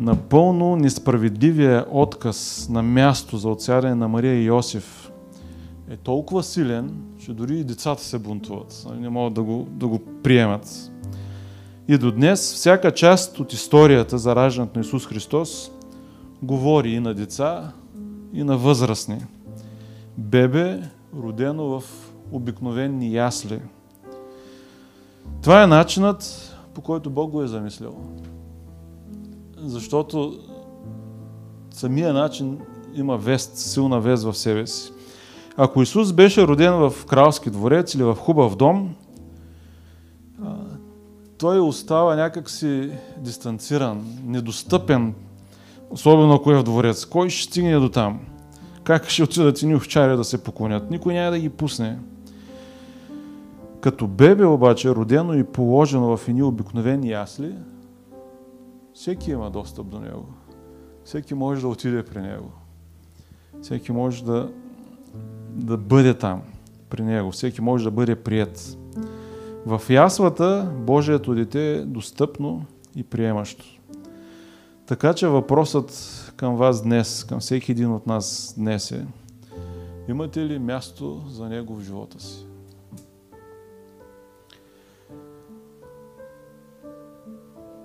Напълно 0.00 0.76
несправедливия 0.76 1.86
отказ 1.90 2.68
на 2.70 2.82
място 2.82 3.36
за 3.36 3.48
отсядане 3.48 3.94
на 3.94 4.08
Мария 4.08 4.34
и 4.34 4.44
Йосиф 4.44 5.10
е 5.90 5.96
толкова 5.96 6.42
силен, 6.42 7.02
че 7.18 7.32
дори 7.32 7.58
и 7.58 7.64
децата 7.64 8.02
се 8.02 8.18
бунтуват. 8.18 8.86
Не 9.00 9.08
могат 9.08 9.34
да 9.34 9.42
го, 9.42 9.66
да 9.70 9.88
го 9.88 9.98
приемат. 10.22 10.92
И 11.88 11.98
до 11.98 12.12
днес 12.12 12.54
всяка 12.54 12.94
част 12.94 13.40
от 13.40 13.52
историята 13.52 14.18
за 14.18 14.36
раждането 14.36 14.78
на 14.78 14.84
Исус 14.84 15.06
Христос 15.06 15.70
говори 16.42 16.90
и 16.90 17.00
на 17.00 17.14
деца, 17.14 17.72
и 18.32 18.44
на 18.44 18.56
възрастни. 18.56 19.18
Бебе, 20.18 20.82
родено 21.16 21.64
в 21.64 21.84
обикновени 22.32 23.14
ясли. 23.14 23.60
Това 25.42 25.62
е 25.62 25.66
начинът, 25.66 26.52
по 26.74 26.80
който 26.80 27.10
Бог 27.10 27.30
го 27.30 27.42
е 27.42 27.46
замислил. 27.46 27.94
Защото 29.62 30.38
самия 31.70 32.12
начин 32.12 32.58
има 32.94 33.16
вест, 33.16 33.56
силна 33.56 34.00
вест 34.00 34.24
в 34.24 34.34
себе 34.34 34.66
си. 34.66 34.92
Ако 35.56 35.82
Исус 35.82 36.12
беше 36.12 36.46
роден 36.46 36.74
в 36.74 37.06
кралски 37.06 37.50
дворец 37.50 37.94
или 37.94 38.02
в 38.02 38.14
хубав 38.14 38.56
дом, 38.56 38.94
той 41.38 41.60
остава 41.60 42.16
някакси 42.16 42.90
дистанциран, 43.18 44.04
недостъпен, 44.24 45.14
особено 45.90 46.34
ако 46.34 46.52
е 46.52 46.58
в 46.58 46.62
дворец. 46.62 47.04
Кой 47.04 47.30
ще 47.30 47.50
стигне 47.50 47.78
до 47.78 47.88
там? 47.88 48.20
Как 48.84 49.08
ще 49.08 49.22
отидат 49.22 49.62
ни 49.62 49.74
овчари 49.74 50.16
да 50.16 50.24
се 50.24 50.44
поклонят? 50.44 50.90
Никой 50.90 51.14
няма 51.14 51.30
да 51.30 51.38
ги 51.38 51.48
пусне. 51.48 51.98
Като 53.80 54.06
бебе 54.06 54.44
обаче, 54.44 54.90
родено 54.90 55.34
и 55.34 55.44
положено 55.44 56.16
в 56.16 56.28
едни 56.28 56.42
обикновени 56.42 57.10
ясли, 57.10 57.54
всеки 59.00 59.30
има 59.30 59.50
достъп 59.50 59.86
до 59.86 60.00
него. 60.00 60.26
Всеки 61.04 61.34
може 61.34 61.60
да 61.60 61.68
отиде 61.68 62.02
при 62.02 62.20
него. 62.20 62.52
Всеки 63.62 63.92
може 63.92 64.24
да, 64.24 64.52
да 65.48 65.76
бъде 65.76 66.14
там 66.14 66.42
при 66.90 67.02
него. 67.02 67.30
Всеки 67.30 67.60
може 67.60 67.84
да 67.84 67.90
бъде 67.90 68.16
прият. 68.16 68.78
В 69.66 69.82
яслата 69.90 70.72
Божието 70.76 71.34
дете 71.34 71.72
е 71.72 71.80
достъпно 71.80 72.64
и 72.96 73.02
приемащо. 73.02 73.64
Така 74.86 75.14
че 75.14 75.28
въпросът 75.28 76.32
към 76.36 76.56
вас 76.56 76.82
днес, 76.82 77.24
към 77.24 77.40
всеки 77.40 77.72
един 77.72 77.92
от 77.92 78.06
нас 78.06 78.54
днес 78.58 78.92
е, 78.92 79.06
имате 80.08 80.40
ли 80.40 80.58
място 80.58 81.22
за 81.28 81.48
него 81.48 81.74
в 81.74 81.82
живота 81.82 82.20
си? 82.20 82.46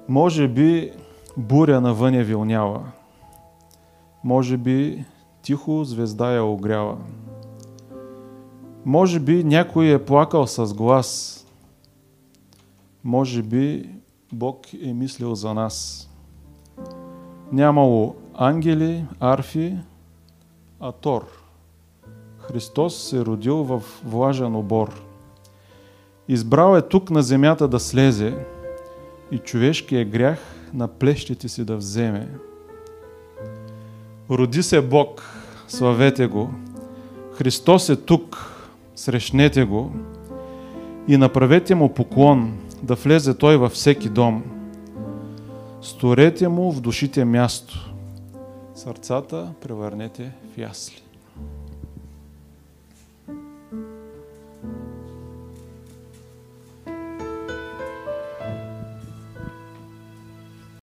Може 0.07 0.47
би 0.47 0.91
буря 1.37 1.81
навън 1.81 2.13
е 2.13 2.23
вилнява. 2.23 2.91
Може 4.23 4.57
би 4.57 5.05
тихо 5.41 5.83
звезда 5.83 6.31
я 6.31 6.43
огрява. 6.43 6.97
Може 8.85 9.19
би 9.19 9.43
някой 9.43 9.93
е 9.93 10.05
плакал 10.05 10.47
с 10.47 10.73
глас. 10.73 11.41
Може 13.03 13.41
би 13.41 13.89
Бог 14.33 14.73
е 14.83 14.93
мислил 14.93 15.35
за 15.35 15.53
нас. 15.53 16.09
Нямало 17.51 18.15
ангели, 18.33 19.05
арфи, 19.19 19.77
а 20.79 20.91
Тор. 20.91 21.27
Христос 22.37 22.95
се 22.95 23.25
родил 23.25 23.57
в 23.57 23.83
влажен 24.05 24.55
обор. 24.55 25.01
Избрал 26.27 26.77
е 26.77 26.81
тук 26.81 27.09
на 27.09 27.21
земята 27.21 27.67
да 27.67 27.79
слезе 27.79 28.45
и 29.31 29.37
човешкият 29.37 30.09
грях 30.09 30.39
на 30.75 30.87
плещите 30.87 31.49
си 31.49 31.65
да 31.65 31.77
вземе. 31.77 32.29
Роди 34.29 34.63
се 34.63 34.81
Бог, 34.81 35.23
славете 35.67 36.27
го. 36.27 36.49
Христос 37.33 37.89
е 37.89 37.95
тук, 37.95 38.51
срещнете 38.95 39.63
го 39.63 39.91
и 41.07 41.17
направете 41.17 41.75
му 41.75 41.93
поклон, 41.93 42.57
да 42.83 42.95
влезе 42.95 43.37
той 43.37 43.57
във 43.57 43.71
всеки 43.71 44.09
дом. 44.09 44.43
Сторете 45.81 46.47
му 46.47 46.71
в 46.71 46.81
душите 46.81 47.25
място. 47.25 47.93
Сърцата 48.75 49.53
превърнете 49.61 50.31
в 50.53 50.57
ясли. 50.57 51.04